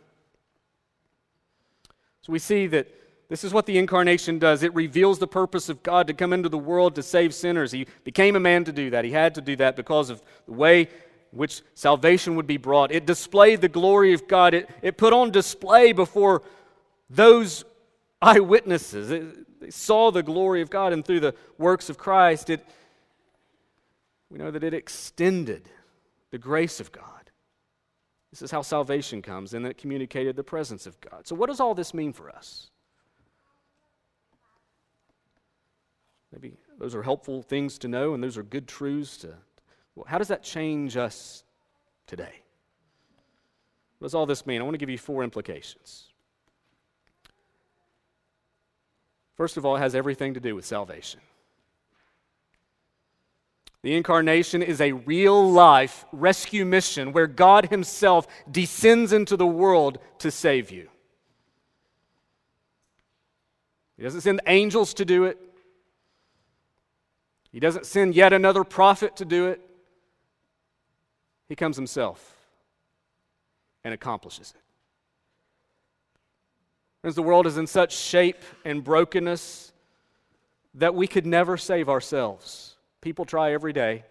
So 2.23 2.33
we 2.33 2.39
see 2.39 2.67
that 2.69 2.89
this 3.29 3.45
is 3.45 3.53
what 3.53 3.67
the 3.67 3.79
incarnation 3.79 4.39
does. 4.39 4.63
It 4.63 4.75
reveals 4.75 5.19
the 5.19 5.27
purpose 5.27 5.69
of 5.69 5.83
God 5.83 6.07
to 6.07 6.15
come 6.15 6.33
into 6.33 6.49
the 6.49 6.59
world 6.59 6.95
to 6.97 7.03
save 7.03 7.35
sinners. 7.35 7.73
He 7.73 7.87
became 8.05 8.37
a 8.37 8.41
man 8.41 8.65
to 8.65 8.73
do 8.73 8.91
that. 8.91 9.05
He 9.05 9.11
had 9.11 9.35
to 9.37 9.41
do 9.41 9.57
that 9.57 9.75
because 9.75 10.11
of 10.11 10.23
the 10.47 10.53
way 10.53 10.89
which 11.31 11.63
salvation 11.75 12.37
would 12.37 12.47
be 12.47 12.59
brought. 12.59 12.93
It 12.93 13.07
displayed 13.07 13.61
the 13.61 13.69
glory 13.69 14.13
of 14.13 14.29
God. 14.29 14.53
It, 14.55 14.69
it 14.83 14.99
put 14.99 15.13
on 15.13 15.31
display 15.31 15.93
before 15.93 16.43
those 17.09 17.65
eyewitnesses. 18.21 19.11
It, 19.11 19.61
they 19.61 19.71
saw 19.71 20.11
the 20.11 20.23
glory 20.23 20.61
of 20.61 20.71
God, 20.71 20.93
and 20.93 21.05
through 21.05 21.21
the 21.21 21.35
works 21.57 21.89
of 21.89 21.97
Christ, 21.97 22.51
it, 22.51 22.67
we 24.29 24.39
know 24.39 24.51
that 24.51 24.63
it 24.63 24.75
extended 24.75 25.69
the 26.31 26.39
grace 26.39 26.81
of 26.81 26.93
God. 26.93 27.22
This 28.33 28.41
is 28.41 28.51
how 28.51 28.63
salvation 28.63 29.21
comes, 29.21 29.53
and 29.53 29.67
it 29.67 29.77
communicated 29.77 30.37
the 30.37 30.43
presence 30.43 30.87
of 30.87 30.99
God. 31.03 31.27
So, 31.27 31.37
what 31.37 31.49
does 31.49 31.61
all 31.61 31.75
this 31.75 31.93
mean 31.93 32.15
for 32.15 32.31
us? 32.31 32.71
Maybe 36.33 36.57
those 36.79 36.95
are 36.95 37.03
helpful 37.03 37.43
things 37.43 37.79
to 37.81 37.89
know, 37.89 38.15
and 38.15 38.25
those 38.25 38.39
are 38.39 38.43
good 38.43 38.67
truths 38.67 39.19
to 39.19 39.35
Well, 39.95 40.07
how 40.09 40.17
does 40.17 40.29
that 40.29 40.43
change 40.43 40.97
us 40.97 41.45
today? 42.07 42.43
What 43.99 44.07
does 44.07 44.15
all 44.15 44.25
this 44.25 44.47
mean? 44.47 44.63
I 44.63 44.65
want 44.65 44.75
to 44.75 44.79
give 44.79 44.89
you 44.89 44.99
four 44.99 45.23
implications. 45.23 46.09
First 49.37 49.59
of 49.59 49.67
all, 49.67 49.77
it 49.77 49.81
has 49.81 49.95
everything 49.95 50.33
to 50.35 50.41
do 50.41 50.55
with 50.55 50.65
salvation. 50.65 51.21
The 53.83 53.97
incarnation 53.97 54.63
is 54.63 54.81
a 54.81 54.93
real 54.93 55.51
life 55.51 56.05
rescue 56.13 56.65
mission 56.65 57.13
where 57.13 57.27
God 57.27 57.69
Himself 57.69 58.29
descends 58.51 59.13
into 59.13 59.37
the 59.37 59.47
world 59.47 59.99
to 60.21 60.31
save 60.31 60.71
you. 60.71 60.89
He 63.97 64.05
doesn't 64.05 64.21
send 64.21 64.41
angels 64.47 64.95
to 64.95 65.05
do 65.05 65.25
it, 65.25 65.39
He 67.51 67.59
doesn't 67.59 67.87
send 67.87 68.15
yet 68.15 68.33
another 68.33 68.63
prophet 68.63 69.17
to 69.17 69.25
do 69.25 69.47
it. 69.49 69.61
He 71.49 71.57
comes 71.57 71.77
Himself 71.77 72.37
and 73.83 73.93
accomplishes 73.93 74.55
it. 74.57 74.63
As 77.07 77.17
the 77.17 77.23
world 77.23 77.49
is 77.49 77.59
in 77.59 77.67
such 77.67 77.97
shape 77.97 78.43
and 78.65 78.85
brokenness 78.85 79.73
that 80.75 80.95
we 80.95 81.09
could 81.09 81.27
never 81.27 81.57
save 81.57 81.89
ourselves. 81.89 82.72
People 83.03 83.27
try 83.27 83.53
every 83.53 83.75
day. 83.75 84.05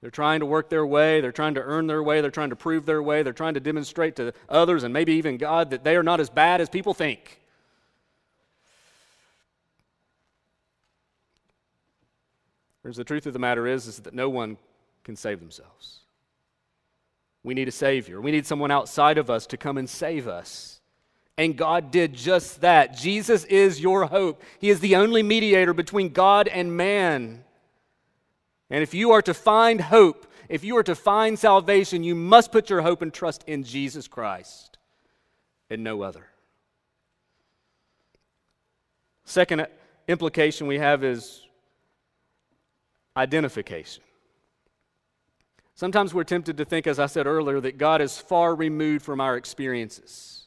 They're 0.00 0.10
trying 0.10 0.40
to 0.40 0.46
work 0.46 0.68
their 0.68 0.84
way, 0.84 1.20
they're 1.20 1.32
trying 1.32 1.54
to 1.54 1.62
earn 1.62 1.86
their 1.86 2.02
way, 2.02 2.20
they're 2.20 2.30
trying 2.30 2.50
to 2.50 2.56
prove 2.56 2.84
their 2.84 3.02
way, 3.02 3.22
they're 3.22 3.32
trying 3.32 3.54
to 3.54 3.60
demonstrate 3.60 4.16
to 4.16 4.34
others 4.48 4.82
and 4.82 4.92
maybe 4.92 5.14
even 5.14 5.38
God 5.38 5.70
that 5.70 5.84
they 5.84 5.96
are 5.96 6.02
not 6.02 6.20
as 6.20 6.28
bad 6.28 6.60
as 6.60 6.68
people 6.68 6.92
think. 6.92 7.40
Whereas 12.82 12.98
the 12.98 13.04
truth 13.04 13.24
of 13.24 13.32
the 13.32 13.38
matter 13.38 13.66
is, 13.66 13.86
is 13.86 14.00
that 14.00 14.12
no 14.12 14.28
one 14.28 14.58
can 15.04 15.16
save 15.16 15.40
themselves. 15.40 16.00
We 17.42 17.54
need 17.54 17.68
a 17.68 17.72
Savior. 17.72 18.20
We 18.20 18.30
need 18.30 18.46
someone 18.46 18.70
outside 18.70 19.16
of 19.16 19.30
us 19.30 19.46
to 19.46 19.56
come 19.56 19.78
and 19.78 19.88
save 19.88 20.28
us. 20.28 20.80
And 21.36 21.56
God 21.56 21.90
did 21.90 22.14
just 22.14 22.60
that. 22.60 22.96
Jesus 22.96 23.44
is 23.44 23.80
your 23.80 24.06
hope. 24.06 24.42
He 24.60 24.70
is 24.70 24.80
the 24.80 24.96
only 24.96 25.22
mediator 25.22 25.74
between 25.74 26.10
God 26.10 26.46
and 26.46 26.76
man. 26.76 27.44
And 28.70 28.82
if 28.82 28.94
you 28.94 29.10
are 29.12 29.22
to 29.22 29.34
find 29.34 29.80
hope, 29.80 30.26
if 30.48 30.62
you 30.62 30.76
are 30.76 30.82
to 30.84 30.94
find 30.94 31.38
salvation, 31.38 32.04
you 32.04 32.14
must 32.14 32.52
put 32.52 32.70
your 32.70 32.82
hope 32.82 33.02
and 33.02 33.12
trust 33.12 33.42
in 33.46 33.64
Jesus 33.64 34.06
Christ 34.06 34.78
and 35.70 35.82
no 35.82 36.02
other. 36.02 36.26
Second 39.24 39.66
implication 40.06 40.66
we 40.66 40.78
have 40.78 41.02
is 41.02 41.42
identification. 43.16 44.02
Sometimes 45.74 46.14
we're 46.14 46.24
tempted 46.24 46.56
to 46.58 46.64
think, 46.64 46.86
as 46.86 46.98
I 46.98 47.06
said 47.06 47.26
earlier, 47.26 47.60
that 47.60 47.78
God 47.78 48.00
is 48.00 48.18
far 48.18 48.54
removed 48.54 49.04
from 49.04 49.20
our 49.20 49.36
experiences. 49.36 50.43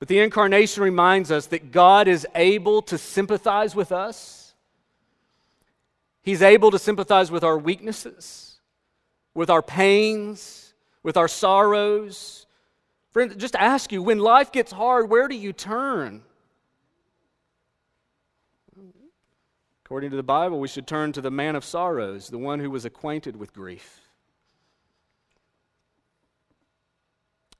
But 0.00 0.08
the 0.08 0.18
incarnation 0.18 0.82
reminds 0.82 1.30
us 1.30 1.46
that 1.48 1.70
God 1.70 2.08
is 2.08 2.26
able 2.34 2.82
to 2.82 2.96
sympathize 2.98 3.76
with 3.76 3.92
us. 3.92 4.54
He's 6.22 6.42
able 6.42 6.70
to 6.70 6.78
sympathize 6.78 7.30
with 7.30 7.44
our 7.44 7.58
weaknesses, 7.58 8.58
with 9.34 9.50
our 9.50 9.62
pains, 9.62 10.72
with 11.02 11.18
our 11.18 11.28
sorrows. 11.28 12.46
Friend, 13.12 13.38
just 13.38 13.54
ask 13.56 13.92
you 13.92 14.02
when 14.02 14.18
life 14.18 14.50
gets 14.52 14.72
hard, 14.72 15.10
where 15.10 15.28
do 15.28 15.36
you 15.36 15.52
turn? 15.52 16.22
According 19.84 20.10
to 20.10 20.16
the 20.16 20.22
Bible, 20.22 20.60
we 20.60 20.68
should 20.68 20.86
turn 20.86 21.12
to 21.12 21.20
the 21.20 21.30
man 21.30 21.56
of 21.56 21.64
sorrows, 21.64 22.28
the 22.28 22.38
one 22.38 22.60
who 22.60 22.70
was 22.70 22.86
acquainted 22.86 23.36
with 23.36 23.52
grief. 23.52 24.00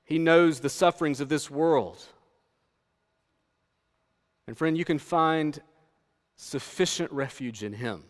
He 0.04 0.18
knows 0.18 0.60
the 0.60 0.70
sufferings 0.70 1.20
of 1.20 1.28
this 1.28 1.50
world. 1.50 2.02
And 4.50 4.58
friend, 4.58 4.76
you 4.76 4.84
can 4.84 4.98
find 4.98 5.62
sufficient 6.34 7.12
refuge 7.12 7.62
in 7.62 7.72
Him. 7.72 8.02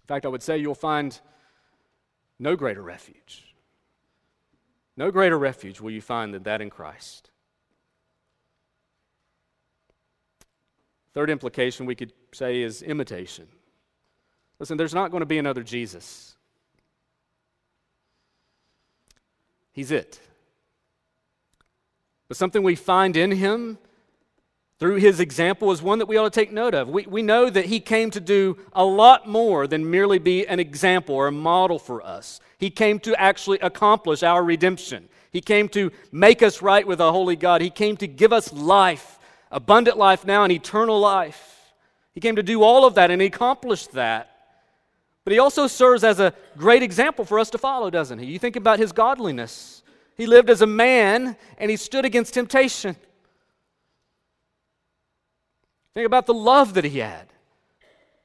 In 0.00 0.06
fact, 0.06 0.24
I 0.24 0.30
would 0.30 0.42
say 0.42 0.56
you'll 0.56 0.74
find 0.74 1.20
no 2.38 2.56
greater 2.56 2.80
refuge. 2.80 3.54
No 4.96 5.10
greater 5.10 5.38
refuge 5.38 5.82
will 5.82 5.90
you 5.90 6.00
find 6.00 6.32
than 6.32 6.44
that 6.44 6.62
in 6.62 6.70
Christ. 6.70 7.28
Third 11.12 11.28
implication 11.28 11.84
we 11.84 11.94
could 11.94 12.14
say 12.32 12.62
is 12.62 12.80
imitation. 12.80 13.48
Listen, 14.58 14.78
there's 14.78 14.94
not 14.94 15.10
going 15.10 15.20
to 15.20 15.26
be 15.26 15.36
another 15.36 15.62
Jesus. 15.62 16.38
He's 19.72 19.90
it. 19.90 20.18
But 22.28 22.38
something 22.38 22.62
we 22.62 22.76
find 22.76 23.14
in 23.14 23.32
him 23.32 23.76
through 24.78 24.96
his 24.96 25.18
example 25.18 25.72
is 25.72 25.82
one 25.82 25.98
that 25.98 26.06
we 26.06 26.16
ought 26.16 26.32
to 26.32 26.40
take 26.40 26.52
note 26.52 26.74
of. 26.74 26.88
We, 26.88 27.04
we 27.06 27.22
know 27.22 27.50
that 27.50 27.66
he 27.66 27.80
came 27.80 28.10
to 28.12 28.20
do 28.20 28.56
a 28.72 28.84
lot 28.84 29.28
more 29.28 29.66
than 29.66 29.90
merely 29.90 30.18
be 30.18 30.46
an 30.46 30.60
example 30.60 31.16
or 31.16 31.26
a 31.26 31.32
model 31.32 31.80
for 31.80 32.00
us. 32.04 32.40
He 32.58 32.70
came 32.70 33.00
to 33.00 33.20
actually 33.20 33.58
accomplish 33.58 34.22
our 34.22 34.42
redemption. 34.42 35.08
He 35.32 35.40
came 35.40 35.68
to 35.70 35.90
make 36.12 36.42
us 36.42 36.62
right 36.62 36.86
with 36.86 37.00
a 37.00 37.10
holy 37.10 37.34
God. 37.34 37.60
He 37.60 37.70
came 37.70 37.96
to 37.96 38.06
give 38.06 38.32
us 38.32 38.52
life, 38.52 39.18
abundant 39.50 39.98
life 39.98 40.24
now, 40.24 40.44
and 40.44 40.52
eternal 40.52 41.00
life. 41.00 41.72
He 42.14 42.20
came 42.20 42.36
to 42.36 42.42
do 42.42 42.62
all 42.62 42.84
of 42.84 42.94
that, 42.94 43.10
and 43.10 43.20
he 43.20 43.26
accomplished 43.26 43.92
that. 43.92 44.30
But 45.24 45.32
he 45.32 45.40
also 45.40 45.66
serves 45.66 46.04
as 46.04 46.20
a 46.20 46.32
great 46.56 46.82
example 46.82 47.24
for 47.24 47.38
us 47.38 47.50
to 47.50 47.58
follow, 47.58 47.90
doesn't 47.90 48.18
he? 48.20 48.26
You 48.26 48.38
think 48.38 48.56
about 48.56 48.78
his 48.78 48.92
godliness. 48.92 49.82
He 50.16 50.26
lived 50.26 50.50
as 50.50 50.62
a 50.62 50.66
man, 50.66 51.36
and 51.58 51.70
he 51.70 51.76
stood 51.76 52.04
against 52.04 52.34
temptation. 52.34 52.96
Think 55.98 56.06
about 56.06 56.26
the 56.26 56.32
love 56.34 56.74
that 56.74 56.84
he 56.84 57.00
had. 57.00 57.26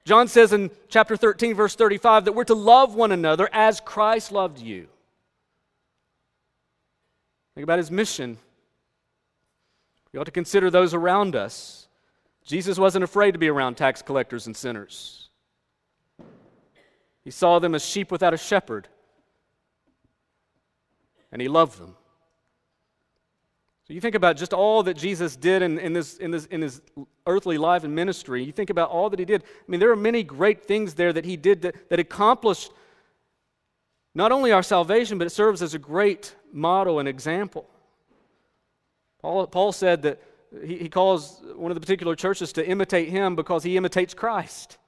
John 0.06 0.28
says 0.28 0.54
in 0.54 0.70
chapter 0.90 1.18
13, 1.18 1.56
verse 1.56 1.74
35, 1.74 2.26
that 2.26 2.34
we're 2.34 2.44
to 2.44 2.54
love 2.54 2.94
one 2.94 3.12
another 3.12 3.50
as 3.52 3.80
Christ 3.80 4.32
loved 4.32 4.60
you. 4.60 4.88
Think 7.56 7.64
about 7.64 7.80
his 7.80 7.90
mission. 7.90 8.38
We 10.12 10.20
ought 10.20 10.26
to 10.26 10.32
consider 10.32 10.70
those 10.70 10.94
around 10.94 11.36
us. 11.36 11.88
Jesus 12.46 12.78
wasn't 12.78 13.06
afraid 13.06 13.32
to 13.32 13.40
be 13.40 13.48
around 13.48 13.74
tax 13.74 14.04
collectors 14.04 14.46
and 14.46 14.56
sinners. 14.56 15.30
He 17.24 17.32
saw 17.32 17.58
them 17.58 17.74
as 17.74 17.84
sheep 17.84 18.12
without 18.12 18.36
a 18.36 18.38
shepherd, 18.38 18.88
and 21.32 21.42
he 21.42 21.48
loved 21.48 21.80
them. 21.80 21.96
You 23.94 24.02
think 24.02 24.16
about 24.16 24.38
just 24.38 24.54
all 24.54 24.82
that 24.84 24.98
Jesus 24.98 25.36
did 25.36 25.62
in, 25.62 25.78
in, 25.78 25.94
this, 25.94 26.18
in, 26.18 26.32
this, 26.32 26.48
in 26.48 26.64
his 26.64 26.82
earthly 27.28 27.60
life 27.60 27.84
and 27.84 27.94
ministry. 27.94 28.44
You 28.44 28.52
think 28.52 28.72
about 28.72 28.90
all 28.90 29.08
that 29.12 29.20
he 29.20 29.26
did. 29.26 29.44
I 29.44 29.72
mean, 29.72 29.80
there 29.80 29.92
are 29.92 29.96
many 29.96 30.24
great 30.24 30.66
things 30.66 30.96
there 30.96 31.14
that 31.14 31.26
he 31.26 31.38
did 31.38 31.62
that, 31.62 31.90
that 31.90 32.00
accomplished 32.00 32.72
not 34.16 34.32
only 34.32 34.52
our 34.52 34.64
salvation, 34.64 35.20
but 35.20 35.28
it 35.28 35.30
serves 35.30 35.62
as 35.62 35.76
a 35.76 35.80
great 35.80 36.36
model 36.52 36.98
and 36.98 37.08
example. 37.08 37.70
Paul, 39.22 39.46
Paul 39.46 39.72
said 39.72 40.02
that 40.02 40.20
he, 40.66 40.80
he 40.80 40.90
calls 40.90 41.44
one 41.56 41.70
of 41.70 41.76
the 41.76 41.82
particular 41.82 42.16
churches 42.16 42.52
to 42.54 42.68
imitate 42.68 43.10
him 43.10 43.36
because 43.36 43.64
he 43.64 43.78
imitates 43.78 44.16
Christ. 44.16 44.80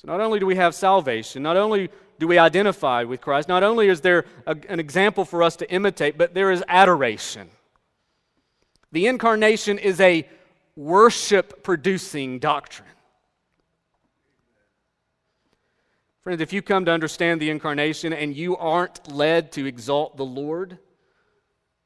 So 0.00 0.08
not 0.08 0.22
only 0.22 0.40
do 0.40 0.46
we 0.46 0.56
have 0.56 0.74
salvation, 0.74 1.42
not 1.42 1.58
only 1.58 1.90
do 2.18 2.26
we 2.26 2.38
identify 2.38 3.04
with 3.04 3.20
Christ, 3.20 3.48
not 3.48 3.62
only 3.62 3.88
is 3.88 4.00
there 4.00 4.24
a, 4.46 4.56
an 4.70 4.80
example 4.80 5.26
for 5.26 5.42
us 5.42 5.56
to 5.56 5.70
imitate, 5.70 6.16
but 6.16 6.32
there 6.32 6.50
is 6.50 6.64
adoration. 6.68 7.50
The 8.92 9.08
incarnation 9.08 9.76
is 9.76 10.00
a 10.00 10.26
worship 10.74 11.62
producing 11.62 12.38
doctrine. 12.38 12.88
Friends, 16.22 16.40
if 16.40 16.54
you 16.54 16.62
come 16.62 16.86
to 16.86 16.92
understand 16.92 17.38
the 17.38 17.50
incarnation 17.50 18.14
and 18.14 18.34
you 18.34 18.56
aren't 18.56 19.12
led 19.12 19.52
to 19.52 19.66
exalt 19.66 20.16
the 20.16 20.24
Lord, 20.24 20.78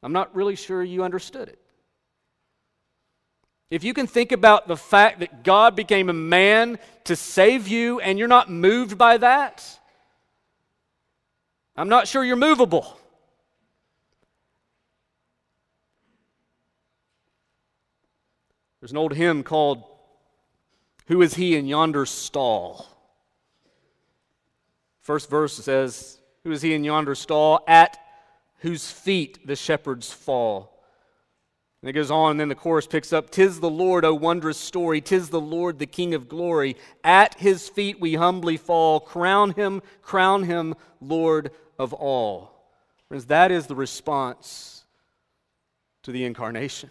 I'm 0.05 0.13
not 0.13 0.33
really 0.37 0.55
sure 0.55 0.85
you 0.85 1.03
understood 1.03 1.49
it. 1.49 1.59
If 3.71 3.83
you 3.83 3.95
can 3.95 4.07
think 4.07 4.33
about 4.33 4.69
the 4.69 4.77
fact 4.77 5.21
that 5.21 5.43
God 5.43 5.75
became 5.75 6.09
a 6.09 6.15
man 6.15 6.79
to 7.05 7.17
save 7.17 7.67
you 7.67 8.01
and 8.01 8.19
you're 8.19 8.29
not 8.29 8.51
moved 8.51 8.97
by 8.99 9.19
that, 9.19 9.79
I'm 11.77 11.89
not 11.89 12.07
sure 12.07 12.25
you're 12.25 12.37
movable. 12.37 12.99
There's 18.81 18.93
an 18.93 18.99
old 18.99 19.15
hymn 19.15 19.43
called 19.43 19.83
Who 21.07 21.23
is 21.23 21.35
He 21.35 21.57
in 21.57 21.67
Yonder 21.67 22.07
Stall? 22.07 22.87
First 25.05 25.29
verse 25.29 25.53
says, 25.53 26.19
Who 26.45 26.51
is 26.51 26.63
He 26.63 26.73
in 26.73 26.83
yonder 26.83 27.15
stall? 27.15 27.63
At 27.69 27.99
whose 28.61 28.91
feet 28.91 29.47
the 29.47 29.55
shepherds 29.55 30.11
fall. 30.11 30.74
And 31.85 31.91
it 31.91 31.93
goes 31.93 32.11
on, 32.11 32.31
and 32.31 32.41
then 32.41 32.49
the 32.49 32.55
chorus 32.55 32.87
picks 32.87 33.13
up 33.13 33.29
Tis 33.29 33.61
the 33.61 33.69
Lord, 33.69 34.07
O 34.07 34.15
wondrous 34.15 34.57
story, 34.57 35.03
tis 35.03 35.29
the 35.29 35.39
Lord, 35.39 35.79
the 35.79 35.85
King 35.85 36.15
of 36.15 36.31
glory. 36.31 36.77
At 37.05 37.39
his 37.39 37.69
feet 37.69 38.01
we 38.01 38.15
humbly 38.15 38.57
fall. 38.57 39.01
Crown 39.01 39.51
him, 39.51 39.83
crown 40.01 40.45
him, 40.45 40.77
Lord 41.03 41.51
of 41.79 41.93
all. 41.93 42.55
Friends, 43.09 43.27
that 43.27 43.53
is 43.53 43.67
the 43.67 43.75
response 43.75 44.87
to 46.05 46.11
the 46.11 46.25
incarnation 46.25 46.89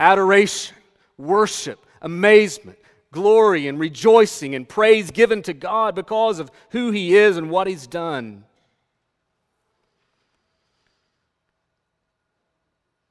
adoration, 0.00 0.76
worship, 1.16 1.78
amazement, 2.02 2.78
glory, 3.12 3.68
and 3.68 3.78
rejoicing 3.78 4.56
and 4.56 4.68
praise 4.68 5.12
given 5.12 5.42
to 5.42 5.52
God 5.52 5.94
because 5.94 6.40
of 6.40 6.50
who 6.70 6.90
he 6.90 7.16
is 7.16 7.36
and 7.36 7.50
what 7.50 7.68
he's 7.68 7.86
done. 7.86 8.42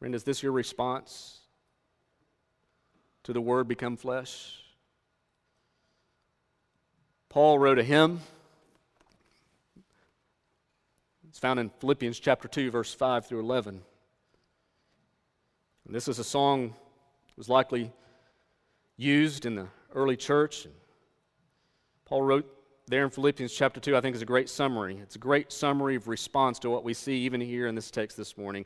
Friend, 0.04 0.16
is 0.16 0.26
this 0.26 0.43
your 0.43 0.51
response 0.51 1.39
to 3.24 3.32
the 3.32 3.39
Word 3.39 3.70
become 3.70 3.95
flesh? 3.95 4.62
Paul 7.30 7.58
wrote 7.58 7.80
a 7.80 7.84
hymn. 7.84 8.20
It's 11.30 11.39
found 11.39 11.58
in 11.62 11.70
Philippians 11.80 12.20
chapter 12.20 12.49
2, 12.49 12.70
verse 12.70 12.93
5 12.93 13.28
through 13.28 13.39
11. 13.39 13.80
And 15.86 15.95
this 15.95 16.10
is 16.10 16.20
a 16.20 16.24
song 16.26 16.72
that 17.28 17.38
was 17.38 17.47
likely 17.47 17.89
used 18.97 19.45
in 19.45 19.56
the 19.56 19.68
early 19.95 20.18
church. 20.18 20.68
Paul 22.04 22.24
wrote 22.24 22.54
there 22.88 23.06
in 23.06 23.10
Philippians 23.10 23.54
chapter 23.54 23.80
2, 23.80 23.95
I 23.95 24.01
think 24.01 24.18
is 24.18 24.22
a 24.22 24.26
great 24.26 24.49
summary. 24.49 24.99
It's 25.01 25.16
a 25.16 25.20
great 25.20 25.54
summary 25.54 25.95
of 25.95 26.10
response 26.10 26.60
to 26.60 26.70
what 26.70 26.84
we 26.84 26.93
see 26.93 27.20
even 27.20 27.39
here 27.39 27.68
in 27.68 27.76
this 27.76 27.89
text 27.89 28.18
this 28.18 28.38
morning. 28.38 28.66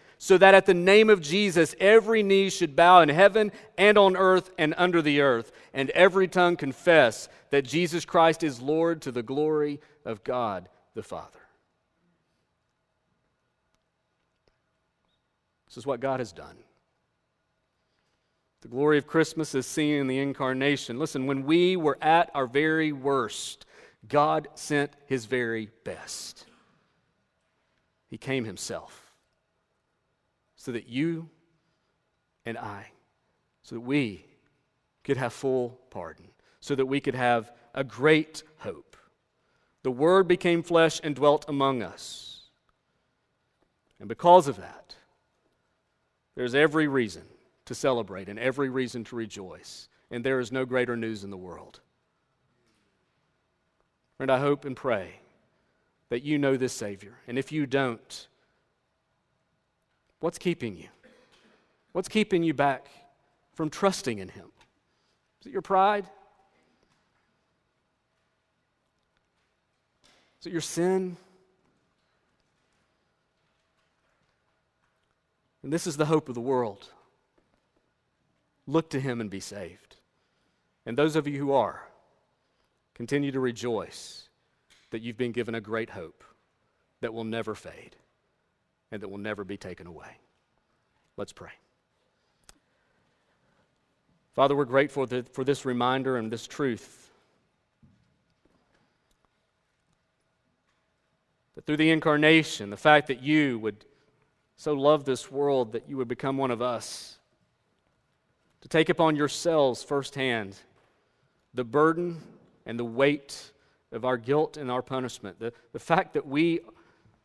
so 0.23 0.37
that 0.37 0.53
at 0.53 0.67
the 0.67 0.73
name 0.75 1.09
of 1.09 1.19
Jesus 1.19 1.73
every 1.79 2.21
knee 2.21 2.51
should 2.51 2.75
bow 2.75 3.01
in 3.01 3.09
heaven 3.09 3.51
and 3.75 3.97
on 3.97 4.15
earth 4.15 4.51
and 4.55 4.75
under 4.77 5.01
the 5.01 5.19
earth, 5.19 5.51
and 5.73 5.89
every 5.89 6.27
tongue 6.27 6.55
confess 6.55 7.27
that 7.49 7.63
Jesus 7.63 8.05
Christ 8.05 8.43
is 8.43 8.61
Lord 8.61 9.01
to 9.01 9.11
the 9.11 9.23
glory 9.23 9.79
of 10.05 10.23
God 10.23 10.69
the 10.93 11.01
Father. 11.01 11.39
This 15.65 15.77
is 15.77 15.87
what 15.87 16.01
God 16.01 16.19
has 16.19 16.31
done. 16.31 16.57
The 18.61 18.67
glory 18.67 18.99
of 18.99 19.07
Christmas 19.07 19.55
is 19.55 19.65
seen 19.65 19.95
in 19.95 20.05
the 20.05 20.19
incarnation. 20.19 20.99
Listen, 20.99 21.25
when 21.25 21.47
we 21.47 21.75
were 21.75 21.97
at 21.99 22.29
our 22.35 22.45
very 22.45 22.91
worst, 22.91 23.65
God 24.07 24.49
sent 24.53 24.91
his 25.07 25.25
very 25.25 25.71
best. 25.83 26.45
He 28.07 28.19
came 28.19 28.45
himself 28.45 29.00
so 30.61 30.71
that 30.71 30.87
you 30.87 31.27
and 32.45 32.55
I, 32.55 32.85
so 33.63 33.73
that 33.73 33.81
we 33.81 34.27
could 35.03 35.17
have 35.17 35.33
full 35.33 35.79
pardon, 35.89 36.27
so 36.59 36.75
that 36.75 36.85
we 36.85 36.99
could 36.99 37.15
have 37.15 37.51
a 37.73 37.83
great 37.83 38.43
hope. 38.59 38.95
The 39.81 39.89
Word 39.89 40.27
became 40.27 40.61
flesh 40.61 41.01
and 41.03 41.15
dwelt 41.15 41.45
among 41.47 41.81
us. 41.81 42.43
And 43.99 44.07
because 44.07 44.47
of 44.47 44.57
that, 44.57 44.93
there's 46.35 46.53
every 46.53 46.87
reason 46.87 47.23
to 47.65 47.73
celebrate 47.73 48.29
and 48.29 48.37
every 48.37 48.69
reason 48.69 49.03
to 49.05 49.15
rejoice. 49.15 49.89
And 50.11 50.23
there 50.23 50.39
is 50.39 50.51
no 50.51 50.63
greater 50.65 50.95
news 50.95 51.23
in 51.23 51.31
the 51.31 51.37
world. 51.37 51.79
And 54.19 54.29
I 54.29 54.37
hope 54.37 54.65
and 54.65 54.75
pray 54.75 55.21
that 56.09 56.21
you 56.21 56.37
know 56.37 56.55
this 56.55 56.73
Savior. 56.73 57.15
And 57.27 57.39
if 57.39 57.51
you 57.51 57.65
don't, 57.65 58.27
What's 60.21 60.37
keeping 60.37 60.77
you? 60.77 60.87
What's 61.91 62.07
keeping 62.07 62.43
you 62.43 62.53
back 62.53 62.87
from 63.53 63.69
trusting 63.69 64.19
in 64.19 64.29
Him? 64.29 64.51
Is 65.41 65.47
it 65.47 65.51
your 65.51 65.63
pride? 65.63 66.05
Is 70.39 70.47
it 70.47 70.51
your 70.51 70.61
sin? 70.61 71.17
And 75.63 75.73
this 75.73 75.85
is 75.85 75.97
the 75.97 76.05
hope 76.05 76.29
of 76.29 76.35
the 76.35 76.41
world. 76.41 76.87
Look 78.67 78.91
to 78.91 78.99
Him 78.99 79.21
and 79.21 79.29
be 79.29 79.39
saved. 79.39 79.97
And 80.85 80.97
those 80.97 81.15
of 81.15 81.27
you 81.27 81.39
who 81.39 81.51
are, 81.51 81.87
continue 82.93 83.31
to 83.31 83.39
rejoice 83.39 84.29
that 84.91 85.01
you've 85.01 85.17
been 85.17 85.31
given 85.31 85.55
a 85.55 85.61
great 85.61 85.89
hope 85.89 86.23
that 87.01 87.13
will 87.13 87.23
never 87.23 87.55
fade 87.55 87.95
and 88.91 89.01
that 89.01 89.09
will 89.09 89.17
never 89.17 89.43
be 89.43 89.57
taken 89.57 89.87
away. 89.87 90.17
Let's 91.17 91.33
pray. 91.33 91.51
Father, 94.33 94.55
we're 94.55 94.65
grateful 94.65 95.07
for 95.33 95.43
this 95.43 95.65
reminder 95.65 96.17
and 96.17 96.31
this 96.31 96.47
truth. 96.47 97.09
That 101.55 101.65
through 101.65 101.77
the 101.77 101.91
incarnation, 101.91 102.69
the 102.69 102.77
fact 102.77 103.07
that 103.07 103.21
you 103.21 103.59
would 103.59 103.85
so 104.55 104.73
love 104.73 105.05
this 105.05 105.31
world 105.31 105.73
that 105.73 105.89
you 105.89 105.97
would 105.97 106.07
become 106.07 106.37
one 106.37 106.51
of 106.51 106.61
us, 106.61 107.17
to 108.61 108.67
take 108.67 108.89
upon 108.89 109.15
yourselves 109.15 109.83
firsthand 109.83 110.55
the 111.53 111.63
burden 111.63 112.21
and 112.65 112.77
the 112.77 112.85
weight 112.85 113.51
of 113.91 114.05
our 114.05 114.17
guilt 114.17 114.57
and 114.57 114.71
our 114.71 114.81
punishment, 114.81 115.39
the, 115.39 115.51
the 115.73 115.79
fact 115.79 116.13
that 116.13 116.27
we 116.27 116.59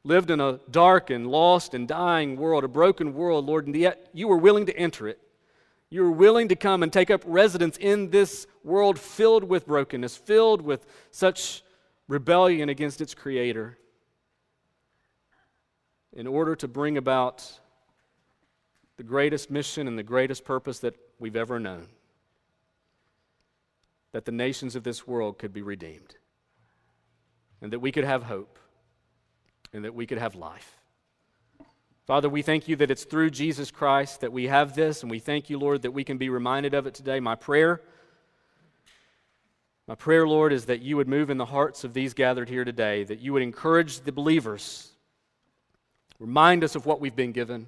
lived 0.06 0.30
in 0.30 0.40
a 0.40 0.60
dark 0.70 1.10
and 1.10 1.26
lost 1.26 1.74
and 1.74 1.88
dying 1.88 2.36
world, 2.36 2.62
a 2.62 2.68
broken 2.68 3.12
world, 3.12 3.44
Lord, 3.44 3.66
and 3.66 3.76
yet 3.76 4.08
you 4.12 4.28
were 4.28 4.36
willing 4.36 4.66
to 4.66 4.76
enter 4.76 5.08
it. 5.08 5.20
You 5.90 6.02
were 6.02 6.12
willing 6.12 6.48
to 6.48 6.56
come 6.56 6.82
and 6.82 6.92
take 6.92 7.10
up 7.10 7.22
residence 7.26 7.76
in 7.76 8.10
this 8.10 8.46
world 8.62 8.98
filled 8.98 9.44
with 9.44 9.66
brokenness, 9.66 10.16
filled 10.16 10.62
with 10.62 10.86
such 11.10 11.62
rebellion 12.08 12.68
against 12.68 13.00
its 13.00 13.14
creator, 13.14 13.78
in 16.12 16.26
order 16.26 16.54
to 16.56 16.68
bring 16.68 16.96
about 16.96 17.60
the 18.96 19.02
greatest 19.02 19.50
mission 19.50 19.88
and 19.88 19.98
the 19.98 20.02
greatest 20.02 20.44
purpose 20.44 20.78
that 20.78 20.94
we've 21.18 21.36
ever 21.36 21.58
known 21.58 21.86
that 24.12 24.24
the 24.24 24.32
nations 24.32 24.76
of 24.76 24.82
this 24.82 25.06
world 25.06 25.38
could 25.38 25.52
be 25.52 25.62
redeemed 25.62 26.16
and 27.60 27.72
that 27.72 27.80
we 27.80 27.92
could 27.92 28.04
have 28.04 28.22
hope 28.22 28.58
and 29.72 29.84
that 29.84 29.94
we 29.94 30.06
could 30.06 30.18
have 30.18 30.34
life. 30.34 30.76
Father, 32.06 32.28
we 32.28 32.42
thank 32.42 32.68
you 32.68 32.76
that 32.76 32.90
it's 32.90 33.04
through 33.04 33.30
Jesus 33.30 33.72
Christ 33.72 34.20
that 34.20 34.32
we 34.32 34.46
have 34.46 34.76
this, 34.76 35.02
and 35.02 35.10
we 35.10 35.18
thank 35.18 35.50
you, 35.50 35.58
Lord, 35.58 35.82
that 35.82 35.90
we 35.90 36.04
can 36.04 36.18
be 36.18 36.28
reminded 36.28 36.72
of 36.72 36.86
it 36.86 36.94
today. 36.94 37.18
My 37.18 37.34
prayer, 37.34 37.80
my 39.88 39.96
prayer, 39.96 40.26
Lord, 40.26 40.52
is 40.52 40.66
that 40.66 40.82
you 40.82 40.96
would 40.96 41.08
move 41.08 41.30
in 41.30 41.36
the 41.36 41.44
hearts 41.44 41.82
of 41.82 41.94
these 41.94 42.14
gathered 42.14 42.48
here 42.48 42.64
today, 42.64 43.02
that 43.04 43.20
you 43.20 43.32
would 43.32 43.42
encourage 43.42 44.00
the 44.00 44.12
believers, 44.12 44.90
remind 46.20 46.62
us 46.62 46.76
of 46.76 46.86
what 46.86 47.00
we've 47.00 47.16
been 47.16 47.32
given. 47.32 47.66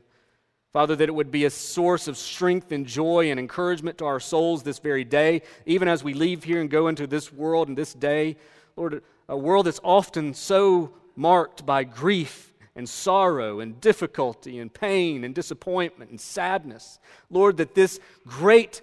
Father, 0.73 0.95
that 0.95 1.09
it 1.09 1.15
would 1.15 1.31
be 1.31 1.45
a 1.45 1.51
source 1.51 2.07
of 2.09 2.17
strength 2.17 2.73
and 2.73 2.87
joy 2.87 3.31
and 3.31 3.41
encouragement 3.41 3.99
to 3.99 4.05
our 4.05 4.21
souls 4.21 4.63
this 4.63 4.79
very 4.79 5.03
day, 5.03 5.43
even 5.67 5.89
as 5.89 6.05
we 6.05 6.15
leave 6.15 6.45
here 6.45 6.61
and 6.61 6.71
go 6.71 6.89
into 6.89 7.07
this 7.07 7.33
world 7.33 7.69
and 7.69 7.77
this 7.77 7.95
day. 7.95 8.37
Lord, 8.77 9.03
a 9.29 9.37
world 9.37 9.67
that's 9.67 9.81
often 9.83 10.35
so 10.35 10.93
marked 11.19 11.67
by 11.67 11.83
grief 11.83 12.55
and 12.77 12.89
sorrow 12.89 13.59
and 13.59 13.81
difficulty 13.81 14.61
and 14.61 14.73
pain 14.73 15.25
and 15.25 15.35
disappointment 15.35 16.11
and 16.11 16.21
sadness. 16.21 17.01
Lord, 17.29 17.57
that 17.57 17.75
this 17.75 17.99
great 18.25 18.81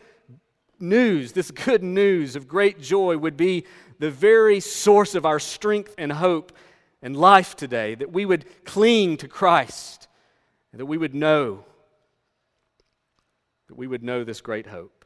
news, 0.78 1.32
this 1.32 1.50
good 1.50 1.82
news 1.82 2.36
of 2.36 2.48
great 2.48 2.82
joy, 2.82 3.18
would 3.18 3.38
be 3.38 3.64
the 4.00 4.12
very 4.12 4.60
source 4.60 5.16
of 5.16 5.26
our 5.26 5.40
strength 5.40 5.96
and 5.98 6.12
hope 6.12 6.52
and 7.02 7.16
life 7.16 7.56
today, 7.56 7.96
that 7.96 8.12
we 8.12 8.26
would 8.26 8.66
cling 8.66 9.16
to 9.18 9.30
Christ, 9.30 10.10
and 10.74 10.82
that 10.82 10.88
we 10.88 10.98
would 10.98 11.16
know, 11.16 11.64
that 13.68 13.78
we 13.78 13.88
would 13.88 14.04
know 14.04 14.26
this 14.26 14.42
great 14.42 14.68
hope. 14.68 15.05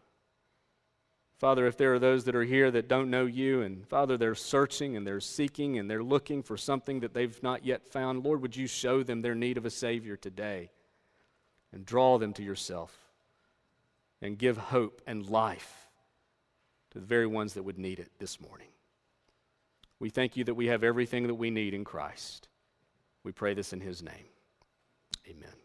Father, 1.39 1.67
if 1.67 1.77
there 1.77 1.93
are 1.93 1.99
those 1.99 2.25
that 2.25 2.35
are 2.35 2.43
here 2.43 2.69
that 2.69 2.89
don't 2.89 3.09
know 3.09 3.25
you, 3.25 3.61
and 3.61 3.87
Father, 3.87 4.17
they're 4.17 4.35
searching 4.35 4.97
and 4.97 5.07
they're 5.07 5.21
seeking 5.21 5.79
and 5.79 5.89
they're 5.89 6.03
looking 6.03 6.43
for 6.43 6.57
something 6.57 6.99
that 6.99 7.13
they've 7.13 7.41
not 7.41 7.65
yet 7.65 7.87
found, 7.87 8.25
Lord, 8.25 8.41
would 8.41 8.57
you 8.57 8.67
show 8.67 9.03
them 9.03 9.21
their 9.21 9.35
need 9.35 9.57
of 9.57 9.65
a 9.65 9.69
Savior 9.69 10.17
today 10.17 10.69
and 11.71 11.85
draw 11.85 12.17
them 12.17 12.33
to 12.33 12.43
yourself 12.43 12.93
and 14.21 14.37
give 14.37 14.57
hope 14.57 15.01
and 15.07 15.29
life 15.29 15.87
to 16.91 16.99
the 16.99 17.05
very 17.05 17.27
ones 17.27 17.53
that 17.53 17.63
would 17.63 17.77
need 17.77 17.99
it 17.99 18.11
this 18.19 18.41
morning. 18.41 18.67
We 19.97 20.09
thank 20.09 20.35
you 20.35 20.43
that 20.45 20.55
we 20.55 20.67
have 20.67 20.83
everything 20.83 21.27
that 21.27 21.35
we 21.35 21.51
need 21.51 21.73
in 21.73 21.85
Christ. 21.85 22.49
We 23.23 23.31
pray 23.31 23.53
this 23.53 23.71
in 23.71 23.79
his 23.79 24.03
name. 24.03 24.25
Amen. 25.29 25.58